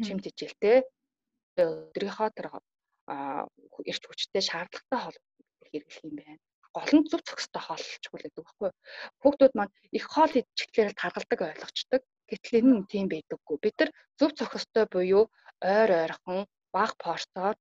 Чимт 0.04 0.26
ижэлтэй 0.28 0.78
өдрийнхөө 1.56 2.30
тэр 2.36 2.47
эрч 3.91 4.04
хүчтэй 4.06 4.43
шаардлагатай 4.43 5.00
хоол 5.00 5.17
хэрэглэх 5.71 6.04
юм 6.04 6.15
байна. 6.19 6.43
Гол 6.76 6.91
нь 6.95 7.08
зөв 7.08 7.21
зохистой 7.24 7.63
хооллолчихгүй 7.63 8.17
л 8.19 8.26
гэдэг 8.28 8.43
баггүй. 8.47 8.71
Хүүхдүүд 9.21 9.54
маань 9.56 9.74
их 9.97 10.06
хоол 10.08 10.34
идчихлээр 10.39 10.91
таргалдаг 11.00 11.39
ойлгочдөг. 11.47 12.02
Гэтэл 12.28 12.60
энэ 12.60 12.71
нь 12.76 12.89
тийм 12.91 13.06
байдаггүй. 13.12 13.58
Бид 13.63 13.76
нар 13.80 13.91
зөв 14.19 14.32
зохистой 14.39 14.86
буюу 14.88 15.24
ойр 15.60 15.91
ойрхон 16.04 16.47
бага 16.76 16.95
порцоор 17.04 17.56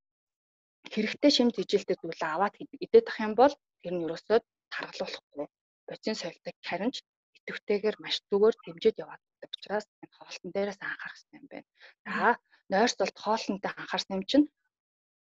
хэрэгтэй 0.92 1.30
шимт 1.34 1.56
ижилтэй 1.62 1.96
зүйл 2.00 2.22
аваад 2.24 2.54
идэх 2.84 3.16
юм 3.26 3.32
бол 3.40 3.52
тэр 3.82 3.92
нь 3.94 4.04
ерөөсөө 4.06 4.38
таргалуулахгүй 4.74 5.46
бодис 5.88 6.18
соёлтой 6.22 6.54
харинч 6.68 6.96
идэвхтэйгээр 7.38 7.96
маш 8.00 8.16
зүгээр 8.30 8.54
дэмжиж 8.64 8.94
яваад 9.04 9.22
байдаг 9.26 9.50
учраас 9.56 9.86
энэ 10.02 10.14
хоолтон 10.16 10.50
дээрээс 10.54 10.80
анхаарах 10.80 11.16
хэрэгтэй 11.18 11.38
юм 11.40 11.46
байна. 11.52 11.68
За 12.06 12.28
нойрсолт 12.72 13.16
хоолтонтой 13.24 13.72
анхаарсан 13.74 14.16
юм 14.18 14.24
чинь 14.30 14.46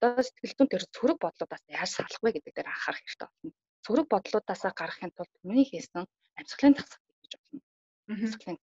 одоо 0.01 0.23
сэтгэл 0.25 0.55
зүйн 0.57 0.71
тэр 0.71 0.83
цөрөг 0.95 1.17
бодлуудаас 1.21 1.63
яаж 1.77 1.91
салах 1.93 2.21
вэ 2.23 2.29
гэдэг 2.35 2.53
дээр 2.55 2.69
анхаарах 2.71 3.01
хэрэгтэй 3.01 3.27
болно. 3.29 3.51
Цөрөг 3.85 4.07
бодлуудаасаа 4.09 4.71
гарахын 4.79 5.11
тулд 5.13 5.33
хүний 5.39 5.65
хийсэн 5.69 6.03
амьсгалын 6.39 6.75
тасгал 6.77 7.15
гэж 7.21 7.33
болно. 7.39 7.61
Амьсгалын 8.11 8.59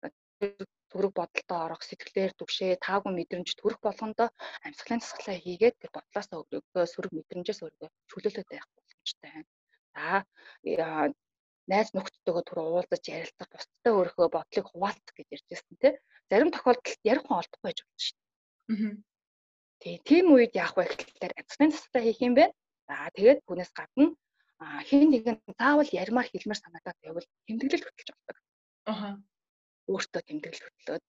төрөг 0.92 1.14
бодолтой 1.14 1.60
орох, 1.66 1.82
сэтгэлээр 1.86 2.34
түгшээ, 2.40 2.82
таагүй 2.86 3.14
мэдрэмж 3.14 3.50
төрөх 3.62 3.80
болгондоо 3.86 4.30
амьсгалын 4.66 5.02
тасгалаа 5.02 5.38
хийгээд 5.38 5.76
тэр 5.82 5.92
бодлоос 5.94 6.28
өөрийгөө 6.34 6.86
сөрөг 6.94 7.12
мэдрэмжээс 7.14 7.60
өөрийгөө 7.64 7.90
чөлөөлөд 8.10 8.48
байх 8.50 8.66
боломжтой 8.74 9.30
байна. 9.30 9.50
За 9.94 11.14
найз 11.70 11.90
нөхдөдөө 11.94 12.42
түр 12.50 12.60
уулзаж 12.66 13.04
ярилцах, 13.06 13.50
бусдтай 13.54 13.92
өөрийнхөө 13.94 14.28
бодлыг 14.34 14.66
хуваалцах 14.70 15.14
гэж 15.14 15.28
ярьжсэн 15.38 15.78
тий. 15.78 15.94
Зарим 16.30 16.50
тохиолдолд 16.50 17.06
ярих 17.06 17.24
хүн 17.30 17.38
олдохгүй 17.38 17.66
байж 17.70 17.80
болно 17.86 18.02
шүү 18.02 18.18
дээ. 18.18 18.26
Тий, 19.82 19.96
тийм 20.10 20.26
үед 20.34 20.54
яах 20.58 20.74
вэ 20.74 20.90
гэхээр 20.90 21.38
амьсгалын 21.38 21.74
тасгалаа 21.74 22.04
хийх 22.10 22.22
юм 22.26 22.34
байна. 22.34 22.58
За 22.90 22.96
тэгээд 23.14 23.40
түүнээс 23.46 23.72
гадна 23.78 24.08
хин 24.90 25.14
нэгэн 25.14 25.38
заавал 25.62 25.90
ярмаар 25.94 26.28
хэлмээр 26.30 26.60
санагдаад 26.60 26.98
байвал 27.06 27.28
тэмдэглэл 27.46 27.86
хөтлөж 27.86 28.10
болдог. 28.12 28.38
Аа 28.90 29.22
өөртөө 29.94 30.22
тэмдэглэл 30.28 30.66
хөтлөөд 30.66 31.04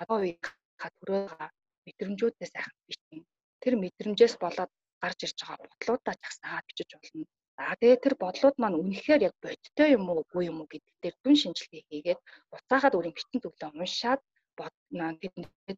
одоо 0.00 0.16
үеийнхаа 0.20 0.90
төрөөгөө 0.98 1.48
мэдрэмжүүдээ 1.86 2.48
сайхан 2.50 2.76
бичнэ. 2.88 3.24
Тэр 3.62 3.74
мэдрэмжээс 3.82 4.34
болоод 4.44 4.70
гарч 5.02 5.18
ирж 5.26 5.38
байгаа 5.40 5.68
бодлуудаа 5.70 6.14
жагсаагаад 6.22 6.68
бичиж 6.68 6.90
болно. 6.94 7.24
За 7.56 7.74
тэгээ 7.80 8.02
тэр 8.04 8.14
бодлууд 8.22 8.56
маань 8.58 8.80
үнэхээр 8.82 9.20
яг 9.28 9.34
бодтой 9.44 9.88
юм 9.96 10.04
уу 10.10 10.18
үгүй 10.22 10.44
юм 10.50 10.58
уу 10.60 10.68
гэдэг 10.72 10.94
дээр 11.02 11.16
дүн 11.22 11.36
шинжилгээ 11.40 11.82
хийгээд 11.88 12.20
буцаагаад 12.50 12.96
өөрийн 12.96 13.16
бичсэн 13.16 13.40
зүйлээ 13.42 13.70
уншаад 13.78 14.20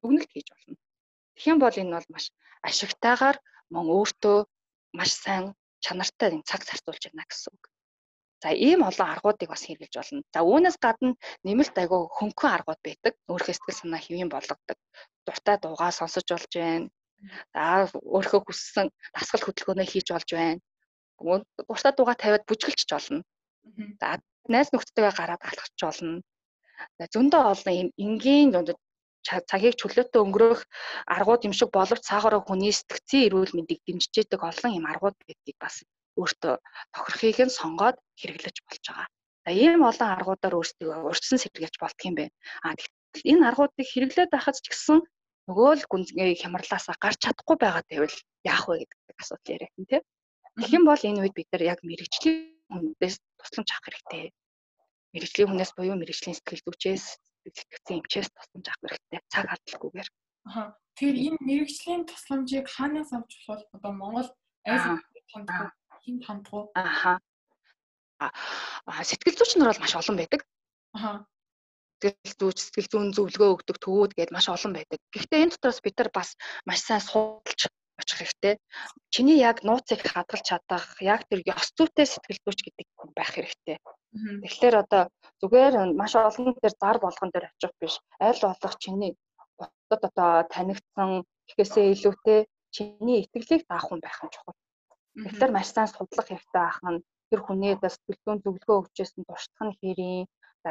дүгнэлт 0.00 0.30
хийж 0.32 0.48
болно. 0.52 0.76
Тэгэх 1.34 1.50
юм 1.52 1.58
бол 1.60 1.80
энэ 1.82 1.94
бол 1.96 2.08
маш 2.14 2.24
ашигтайгаар 2.68 3.36
мөн 3.74 3.86
өөртөө 3.96 4.38
маш 4.98 5.10
сайн 5.24 5.44
чанартай 5.84 6.30
цаг 6.48 6.60
зарцуулж 6.68 7.02
байна 7.06 7.24
гэсэн 7.28 7.52
үг. 7.54 7.64
За 8.46 8.54
ийм 8.54 8.80
олон 8.86 9.08
аргуудыг 9.10 9.48
бас 9.50 9.66
хэрэгжилж 9.66 9.94
болно. 9.98 10.22
За 10.34 10.40
үүнээс 10.46 10.76
гадна 10.78 11.18
нэмэлт 11.42 11.74
айгүй 11.82 12.00
хөнгөн 12.16 12.54
аргууд 12.56 12.80
байдаг. 12.86 13.14
Өөрхөө 13.26 13.54
сэтгэл 13.58 13.80
санаа 13.82 13.98
хэвийн 13.98 14.30
болгодог. 14.30 14.78
Дуртай 15.26 15.56
дуугаа 15.58 15.90
сонсож 15.90 16.26
болж 16.30 16.52
байна. 16.54 16.86
За 17.54 17.90
өөрийнхөө 18.14 18.40
хүссэн 18.46 18.86
дасгал 19.14 19.42
хөдөлгөөнөө 19.44 19.86
хийж 19.90 20.06
болж 20.14 20.30
байна. 20.38 20.62
Дуртай 21.66 21.92
дуугаа 21.98 22.16
тавиад 22.22 22.46
бүжгэлчих 22.46 22.86
болно. 22.94 23.20
За 24.00 24.08
найз 24.54 24.70
нөхдөдөө 24.70 25.12
гараад 25.18 25.42
алхах 25.42 25.70
болно. 25.82 26.22
Зөндөө 27.14 27.42
олон 27.52 27.74
юм 27.82 27.88
энгийн 28.04 28.54
зундад 28.54 28.78
цагийг 29.50 29.74
чөлөөтэй 29.80 30.22
өнгөрөөх 30.22 30.60
аргууд 31.16 31.46
юм 31.50 31.54
шиг 31.58 31.74
боловч 31.74 32.02
цаагаараа 32.06 32.46
хүний 32.46 32.70
сэтгцийн 32.70 33.26
эрүүл 33.26 33.56
мэндийг 33.58 33.80
дэмжижээдэг 33.82 34.40
олон 34.50 34.72
юм 34.78 34.86
аргууд 34.86 35.18
гэдгийг 35.26 35.58
бас 35.58 35.82
өөртөө 36.20 36.54
тохирохыг 36.94 37.38
нь 37.46 37.56
сонгоод 37.58 37.96
хэрэглэж 38.20 38.56
болж 38.64 38.84
байгаа. 38.88 39.08
За 39.46 39.50
ийм 39.54 39.82
олон 39.90 40.10
аргуудаар 40.16 40.58
өөрсдөө 40.58 41.06
урьдчилан 41.08 41.42
сэтгүүлж 41.42 41.76
болдго 41.78 42.02
юм 42.08 42.16
байна. 42.18 42.34
А 42.66 42.74
тэгэхээр 42.74 43.30
энэ 43.30 43.46
аргуудыг 43.48 43.86
хэрэглээд 43.88 44.30
байхад 44.32 44.56
ч 44.58 44.66
гэсэн 44.72 44.98
нөгөө 45.46 45.70
л 45.78 45.84
гүнзгий 45.90 46.34
хямралаасаа 46.42 46.96
гарч 46.98 47.18
чадахгүй 47.22 47.56
байгаа 47.60 47.84
гэвэл 47.86 48.18
яах 48.50 48.64
вэ 48.66 48.82
гэдэг 48.90 49.16
асуудал 49.22 49.52
яриад 49.54 49.74
нь 49.78 49.88
тийм. 49.90 50.02
Тэгэх 50.58 50.76
юм 50.78 50.84
бол 50.90 51.02
энэ 51.08 51.20
үед 51.22 51.34
бид 51.38 51.48
нар 51.52 51.64
яг 51.72 51.78
мэрэгжлийн 51.86 52.38
хүнээс 52.74 53.16
тусламж 53.38 53.68
авах 53.70 53.86
хэрэгтэй. 53.86 54.24
Мэрэгжлийн 55.14 55.48
хүнээс 55.52 55.72
буюу 55.78 55.96
мэрэгжлийн 56.00 56.36
сэтгэл 56.36 56.64
зүйчээс 56.66 57.04
сэтгцэн 57.46 57.96
эмчээс 58.02 58.28
тусламж 58.34 58.66
авах 58.66 58.90
хэрэгтэй. 58.90 59.20
Цаг 59.30 59.44
алдалгүйгээр. 59.54 60.08
Аа. 60.50 60.74
Тэгэхээр 60.96 61.18
энэ 61.28 61.40
мэрэгжлийн 61.46 62.02
тусламжийг 62.10 62.66
хаанаас 62.72 63.10
авч 63.14 63.30
болох 63.46 63.70
одоо 63.76 63.92
Монгол 63.92 64.28
аль 64.66 64.98
хин 66.06 66.22
хандгуу? 66.22 66.70
Аха. 66.78 67.18
Сэтгэл 69.02 69.36
зүйч 69.36 69.58
нар 69.58 69.74
бол 69.74 69.82
маш 69.82 69.94
олон 69.98 70.16
байдаг. 70.16 70.40
Аха. 70.94 71.26
Сэтгэл 72.00 72.38
зүйч, 72.40 72.58
сэтгэл 72.62 72.90
зүйн 72.92 73.08
зөвлөгөө 73.16 73.50
өгдөг 73.58 73.76
төвүүд 73.82 74.12
гээд 74.14 74.30
маш 74.30 74.46
олон 74.46 74.72
байдаг. 74.78 74.98
Гэхдээ 75.10 75.42
энэ 75.42 75.52
дотроос 75.58 75.82
бид 75.82 75.98
нар 75.98 76.10
бас 76.14 76.38
маш 76.68 76.80
сайн 76.86 77.02
судалж 77.02 77.66
очих 78.00 78.18
хэрэгтэй. 78.20 78.54
Чиний 79.10 79.38
яг 79.40 79.64
нууцыг 79.66 80.00
хадгалж 80.04 80.44
чадах, 80.46 80.86
яг 81.00 81.26
тэр 81.28 81.40
ёс 81.42 81.72
зүйтэй 81.74 82.06
сэтгэл 82.06 82.40
зүйч 82.44 82.60
гэдэг 82.62 82.86
хүн 82.94 83.10
байх 83.16 83.30
хэрэгтэй. 83.34 83.76
Тэгэхээр 84.44 84.76
одоо 84.84 85.02
зүгээр 85.40 85.74
маш 86.00 86.12
олон 86.14 86.54
дээр 86.60 86.74
зар 86.76 86.96
болгон 87.02 87.30
дээр 87.32 87.50
очих 87.50 87.72
биш. 87.80 87.94
Аль 88.20 88.40
болох 88.44 88.74
чиний 88.78 89.12
бусдад 89.58 90.02
одоо 90.08 90.32
танигдсан 90.52 91.24
ихээсээ 91.50 91.86
илүүтэй 91.94 92.40
чиний 92.74 93.24
итгэлийг 93.24 93.62
даах 93.68 93.88
хүн 93.88 94.00
байх 94.04 94.20
нь 94.24 94.32
чухал. 94.32 94.56
Тэгэхээр 95.16 95.52
маш 95.54 95.68
сайн 95.72 95.88
судлах 95.88 96.26
хэрэгтэй 96.28 96.62
байх 96.64 96.78
нь 96.84 97.04
тэр 97.30 97.40
одоо 97.46 97.90
сэтгэл 97.90 98.20
зүйн 98.24 98.38
зөвлөгөө 98.44 98.76
өгчээсэн 98.80 99.22
туршдах 99.24 99.62
нь 99.66 99.76
хэрийн 99.80 100.24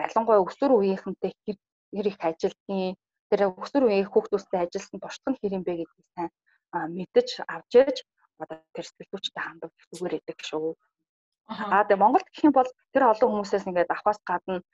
ялангуяа 0.05 0.45
өсвөр 0.45 0.71
үеийнхэнтэй 0.75 1.31
хэр 1.93 2.07
их 2.11 2.19
ажилтгийн 2.29 2.93
тэр 3.29 3.41
өсвөр 3.61 3.83
үеийн 3.89 4.11
хүүхдүүдтэй 4.11 4.59
ажилласан 4.61 4.99
туршдах 5.01 5.29
нь 5.33 5.39
хэрийн 5.41 5.63
бэ 5.65 5.73
гэдгийг 5.81 6.07
сайн 6.15 6.29
мэдэж 6.97 7.27
авч 7.55 7.71
яж 7.81 7.97
одоо 8.41 8.57
тэр 8.75 8.85
сэтгэл 8.85 9.11
зүйчтэй 9.11 9.43
хандвал 9.43 9.73
зүгээр 9.91 10.17
идэг 10.19 10.39
шүү. 10.49 10.75
Аа 11.45 11.85
тэгээ 11.85 12.01
Монголд 12.01 12.27
гэх 12.29 12.45
юм 12.47 12.53
бол 12.57 12.69
тэр 12.93 13.03
олон 13.05 13.29
хүмүүсээс 13.31 13.67
ингээд 13.69 13.93
авахаас 13.93 14.19
гадна 14.29 14.65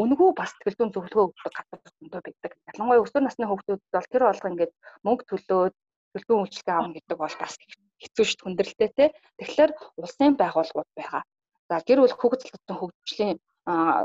үнэгүй 0.00 0.30
бас 0.36 0.52
зүйн 0.76 0.92
зөвлөгөө 0.92 1.24
өгдөг 1.32 1.52
газар 1.56 1.80
зөндөө 1.98 2.20
байдаг. 2.20 2.52
Ялангуяа 2.70 3.04
өсвөр 3.04 3.22
насны 3.24 3.44
хүүхдүүд 3.48 3.80
бол 3.92 4.08
тэр 4.12 4.22
болго 4.28 4.48
ингээд 4.52 4.72
мөнгө 5.06 5.24
төлөөд 5.28 5.74
төлөв 6.12 6.38
үйлчлэгээ 6.44 6.76
авах 6.76 6.92
гэдэг 6.94 7.16
бол 7.16 7.36
бас 7.40 7.54
хэцүү 8.02 8.24
шүү 8.26 8.42
хүндрэлтэй 8.42 8.90
те. 8.98 9.04
Тэгэхээр 9.38 9.70
улсын 10.02 10.34
байгууллагууд 10.40 10.90
байгаа. 10.98 11.22
За 11.68 11.74
гэр 11.86 12.02
бүл 12.02 12.18
хүүхэд 12.18 12.42
залуучдын 12.42 12.78
хөгжлийн 12.80 13.38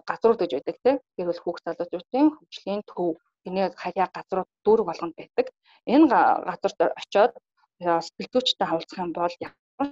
газрууд 0.10 0.39
гэж 0.41 0.51
байдаг 0.55 0.77
те. 0.86 0.91
Гэр 1.17 1.27
бүл 1.29 1.43
хүүхэд 1.43 1.65
залуучдын 1.79 2.27
хөгжлийн 2.38 2.81
төв 2.89 3.17
тэний 3.43 3.67
хаяа 3.81 4.07
газрууд 4.15 4.49
дүүрэг 4.65 4.86
болгонд 4.88 5.15
байдаг. 5.17 5.47
Энэ 5.93 6.05
газарт 6.47 6.79
очиод 7.01 7.33
сэтгэл 7.79 8.31
зүйчтэй 8.33 8.67
хавалцах 8.67 8.99
юм 9.03 9.12
бол 9.13 9.36
ямар 9.47 9.89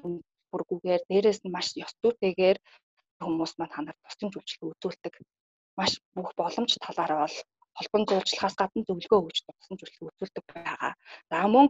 бүргүүгээр 0.52 1.02
дээрээс 1.10 1.40
нь 1.44 1.54
маш 1.56 1.68
ёс 1.86 1.94
зүйтэйгээр 2.02 2.58
хүмүүс 3.22 3.54
маань 3.58 3.74
танаар 3.76 3.98
тусламж 4.04 4.34
үйлчлэг 4.36 4.72
үзүүлдэг. 4.72 5.14
Маш 5.78 5.92
бүх 6.16 6.32
боломж 6.40 6.72
талаараа 6.86 7.20
бол 7.24 7.38
холбон 7.78 8.04
зурчлагаас 8.10 8.56
гадна 8.60 8.82
зөвлөгөө 8.88 9.20
өгч 9.28 9.38
тусламж 9.46 9.82
үйлчлэг 9.84 10.10
үзүүлдэг 10.10 10.46
байгаа. 10.52 10.94
За 11.30 11.38
мөн 11.54 11.68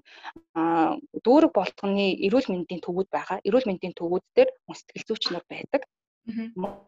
дүүрэг 1.26 1.52
болтгоны 1.58 2.06
эрүүл 2.26 2.52
мэндийн 2.54 2.82
төвүүд 2.86 3.10
байгаа. 3.10 3.38
Эрүүл 3.48 3.70
мэндийн 3.70 3.98
төвүүд 3.98 4.26
дээр 4.36 4.50
сэтгэл 4.70 5.08
зүйч 5.10 5.24
нар 5.34 5.46
байдаг. 5.50 5.82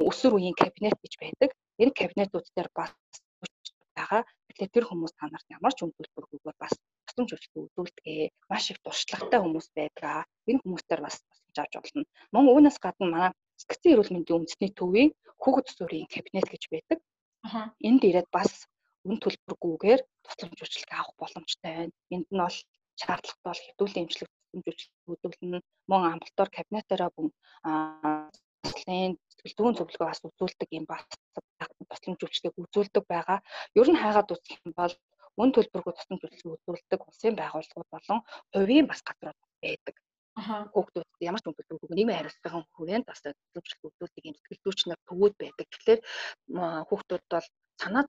Өсвөр 0.09 0.37
үеийн 0.37 0.57
кабинет 0.57 0.97
гэж 1.01 1.13
байдаг. 1.21 1.49
Энэ 1.81 1.97
кабинетууд 1.99 2.47
дээр 2.55 2.69
бас 2.77 2.93
байгаа. 3.97 4.21
Тэгэхээр 4.49 4.73
тэр 4.73 4.85
хүмүүс 4.89 5.13
та 5.17 5.25
нарт 5.29 5.47
ямар 5.49 5.73
ч 5.73 5.81
үн 5.81 5.93
төлбөргүйгээр 5.97 6.57
бас 6.61 6.73
тусламж 7.09 7.29
үйлчлэг 7.33 7.65
үзүүлдэг. 7.65 8.33
Маш 8.49 8.65
их 8.71 8.79
туршлагатай 8.85 9.39
хүмүүс 9.41 9.67
байдаг. 9.77 10.25
Энэ 10.49 10.61
хүмүүстээр 10.61 11.01
бас 11.05 11.17
авч 11.57 11.73
болно. 11.77 12.05
Мөн 12.33 12.45
үүнээс 12.53 12.77
гадна 12.77 13.05
манай 13.09 13.31
сэтгцэн 13.57 13.93
эрүүл 13.93 14.13
мэндийн 14.13 14.37
үндэсний 14.37 14.71
төвийн 14.77 15.09
хүүхэд 15.41 15.67
зүрийн 15.73 16.07
кабинет 16.13 16.47
гэж 16.49 16.63
байдаг. 16.69 16.99
Энд 17.81 18.01
ирээд 18.05 18.29
бас 18.29 18.69
үн 19.07 19.17
төлбөргүйгээр 19.23 20.01
тусламж 20.25 20.57
үйлчлэг 20.61 20.91
авах 20.93 21.15
боломжтой 21.21 21.71
байна. 21.75 21.93
Энд 22.15 22.27
нь 22.31 22.41
бол 22.43 22.57
шаардлагатай 23.01 23.47
бол 23.47 23.63
хэвдүүлэн 23.65 24.03
эмчилгээ 24.03 24.29
тусламж 24.31 24.65
үйлчлэг 24.67 25.11
үзүүлнэ. 25.13 25.59
Мөн 25.89 26.01
амбулатори 26.11 26.51
кабинетаараа 26.57 27.11
туслын 28.63 29.13
сэтгэл 29.31 29.57
зүйн 29.57 29.77
зөвлөгөө 29.77 30.07
бас 30.09 30.21
үзүүлдэг 30.27 30.69
юм 30.79 30.85
бас 30.91 31.03
тусламж 31.91 32.19
үйлчлэг 32.23 32.55
үзүүлдэг 32.61 33.03
байгаа. 33.11 33.39
Ер 33.79 33.87
нь 33.89 34.01
хайгаад 34.01 34.33
үзэх 34.33 34.59
юм 34.65 34.73
бол 34.79 34.93
үн 35.41 35.49
төлбөргүй 35.55 35.93
тусламж 35.95 36.21
үйлчлэг 36.23 36.55
үзүүлдэг 36.55 36.99
улсын 37.07 37.35
байгууллагууд 37.39 37.89
болон 37.95 38.19
хувийн 38.53 38.87
бас 38.89 39.01
газрууд 39.07 39.39
байдаг 39.63 39.95
хүүхдүүд 40.37 41.09
ямар 41.25 41.41
ч 41.41 41.45
төлөвлөгөөгүй 41.45 41.97
нийгмийн 41.97 42.19
хариуцлагын 42.19 42.65
хүрээнд 42.77 43.05
бас 43.09 43.21
төлөвлөлт 43.25 43.85
үзүүлдэг 43.89 44.27
юм 44.29 44.35
сэтгэл 44.37 44.63
зүйч 44.63 44.79
нар 44.85 44.99
төвүүд 45.09 45.35
байдаг. 45.41 45.65
Тэгэхээр 45.73 46.01
хүүхдүүд 46.89 47.23
бол 47.33 47.47
санаа 47.81 48.03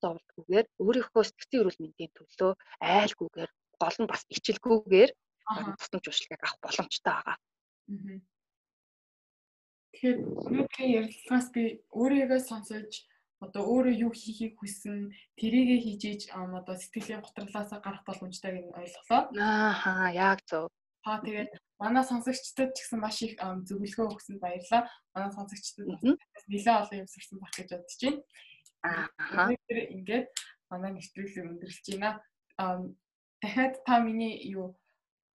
зовлтгүйгээр 0.49 0.67
өөрийнхөө 0.81 1.25
сэтгцэн 1.29 1.61
эрүүл 1.61 1.81
мэндийн 1.83 2.13
төлөө 2.17 2.53
айлгүйгээр 2.81 3.51
гол 3.81 3.97
нь 4.01 4.11
бас 4.11 4.23
ичилгүйгээр 4.33 5.11
тусламж 5.77 6.05
үйлчлэгийг 6.09 6.43
авах 6.45 6.59
боломжтой 6.65 7.13
байгаа. 7.13 7.37
Тэгэхээр 9.93 10.17
өнөөдрийн 10.49 10.95
ярилцлагаас 10.99 11.49
би 11.53 11.63
өөрийгөө 11.93 12.41
сонсож 12.41 12.93
одоо 13.45 13.63
өөрөө 13.63 13.95
юу 14.09 14.13
хийхийг 14.13 14.57
хүссэн 14.59 15.13
тэрийгэ 15.39 15.77
хийж 15.85 16.03
иж 16.13 16.23
одоо 16.33 16.75
сэтгэлийн 16.77 17.23
гутралаасаа 17.23 17.81
гарах 17.85 18.05
боломжтой 18.09 18.51
гэж 18.57 18.67
ойлголоо. 18.73 19.23
Аа 19.37 20.11
яг 20.13 20.41
зөв. 20.49 20.69
Та 21.05 21.23
тэгээд 21.23 21.51
манай 21.79 22.05
сонсогчдод 22.05 22.75
ч 22.75 22.79
гэсэн 22.83 23.01
маш 23.01 23.23
их 23.23 23.39
зөвлөгөө 23.39 24.07
өгсөн 24.13 24.37
баярлалаа. 24.43 24.91
Манай 25.15 25.33
сонсогчдод 25.33 26.03
нэлээд 26.03 26.81
олон 26.83 27.01
юм 27.03 27.09
сурсан 27.09 27.39
байх 27.39 27.55
гэж 27.55 27.69
бодож 27.73 27.97
байна. 28.03 28.21
Аа. 28.83 29.51
Ингээд 29.69 30.29
манай 30.71 30.93
нэвтрүүлэг 30.95 31.45
өндөрлөж 31.51 31.87
байна. 31.91 32.21
Дахиад 33.43 33.75
та 33.87 33.99
миний 34.01 34.35
юу 34.51 34.79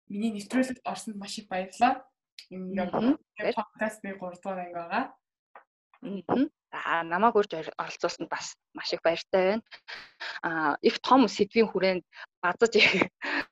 миний 0.08 0.32
нэвтрүүлэгт 0.34 0.84
орсонд 0.84 1.18
маш 1.18 1.38
их 1.40 1.48
баярлалаа. 1.48 2.04
Энэ 2.50 3.18
подкастны 3.56 4.18
3 4.18 4.42
дугаар 4.42 4.60
анги 4.64 4.76
байгаа. 4.76 5.04
Аа 6.72 7.04
намайг 7.04 7.36
урьж 7.36 7.52
оролцуулсанд 7.54 8.30
бас 8.30 8.56
маш 8.74 8.94
их 8.94 9.02
баяртай 9.04 9.44
байна. 9.60 9.64
Аа 10.44 10.78
их 10.82 11.00
том 11.02 11.28
сэдвийн 11.28 11.70
хүрээнд 11.70 12.04
базаж 12.42 12.74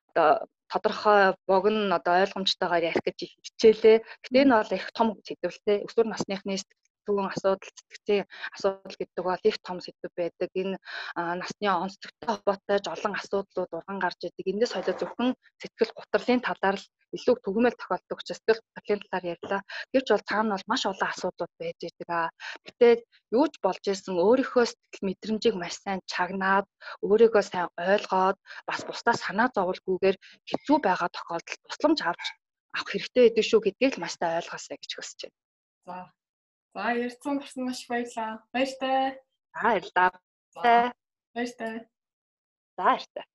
одоо 0.09 0.47
тодорхой 0.71 1.35
богино 1.47 1.95
одоо 1.95 2.13
ойлгомжтойгоор 2.23 2.87
ярих 2.89 3.03
гэж 3.03 3.19
хичээлээ. 3.45 3.97
Гэтэ 4.23 4.41
энэ 4.43 4.55
бол 4.57 4.77
их 4.77 4.85
том 4.97 5.07
сэдвэлтэй. 5.27 5.83
Өсвөр 5.87 6.07
насныхны 6.09 6.59
зүүн 7.07 7.31
асуудал, 7.31 7.71
сэтгцийн 7.71 8.25
асуудал 8.51 8.97
гэдэг 8.99 9.23
бол 9.23 9.43
их 9.47 9.57
том 9.63 9.79
сэдв 9.79 10.11
байдаг. 10.19 10.49
Энэ 10.51 10.75
насны 11.15 11.67
онцлогтой 11.71 12.27
холбоотой 12.27 12.77
олон 12.83 13.13
асуудлууд 13.15 13.71
урган 13.71 13.99
гарч 14.03 14.19
идэг. 14.27 14.51
Эндээс 14.51 14.75
хойлоо 14.75 14.95
зөвхөн 14.99 15.29
сэтгэл 15.61 15.95
гутралын 15.95 16.41
талаар 16.43 16.75
л 16.75 16.85
илүү 17.15 17.35
түгээмэл 17.39 17.79
тохиолдог 17.79 18.17
учраас 18.19 18.39
сэтгэл 18.43 18.63
гутралын 18.67 19.01
талаар 19.07 19.25
ярьлаа. 19.33 19.61
Гэвч 19.93 20.07
бол 20.11 20.27
цаана 20.29 20.53
бол 20.55 20.69
маш 20.71 20.83
олон 20.91 21.09
асуудлууд 21.09 21.53
байж 21.59 21.79
идэг 21.87 22.09
аа. 22.11 22.29
Гэтэ 22.67 22.87
юу 23.31 23.45
ч 23.47 23.55
болж 23.63 23.83
исэн 23.87 24.15
өөрийнхөө 24.19 24.65
сэтгэл 24.67 25.07
мэдрэмжийг 25.07 25.55
маш 25.55 25.75
сайн 25.79 25.99
чагнаад, 26.11 26.67
өөрийгөө 27.07 27.43
сайн 27.47 27.69
ойлгоод 27.79 28.37
бас 28.67 28.81
бусдаа 28.87 29.15
санаа 29.15 29.47
зовлгүйгээр 29.55 30.17
хэцүү 30.49 30.77
байгаа 30.83 31.09
тохиолдолд 31.15 31.61
тусламж 31.71 31.99
авч 32.03 32.25
авах 32.75 32.91
хэрэгтэй 32.91 33.23
байдаг 33.23 33.45
шүү 33.47 33.61
гэдгийг 33.63 33.93
л 33.95 34.03
маш 34.03 34.13
сайн 34.19 34.37
ойлгоосэй 34.39 34.77
гэж 34.79 34.91
хүсэж 34.95 35.19
байна. 35.23 35.37
За 35.87 35.95
За 36.77 36.91
ярьцсан 36.93 37.39
гарсан 37.41 37.63
маш 37.65 37.79
баярлалаа. 37.89 38.45
Баяртай. 38.53 39.17
За 39.49 39.61
баярлалаа. 39.65 40.11
Баяртай. 41.33 41.75
За 42.77 42.83
баяртай. 42.83 43.25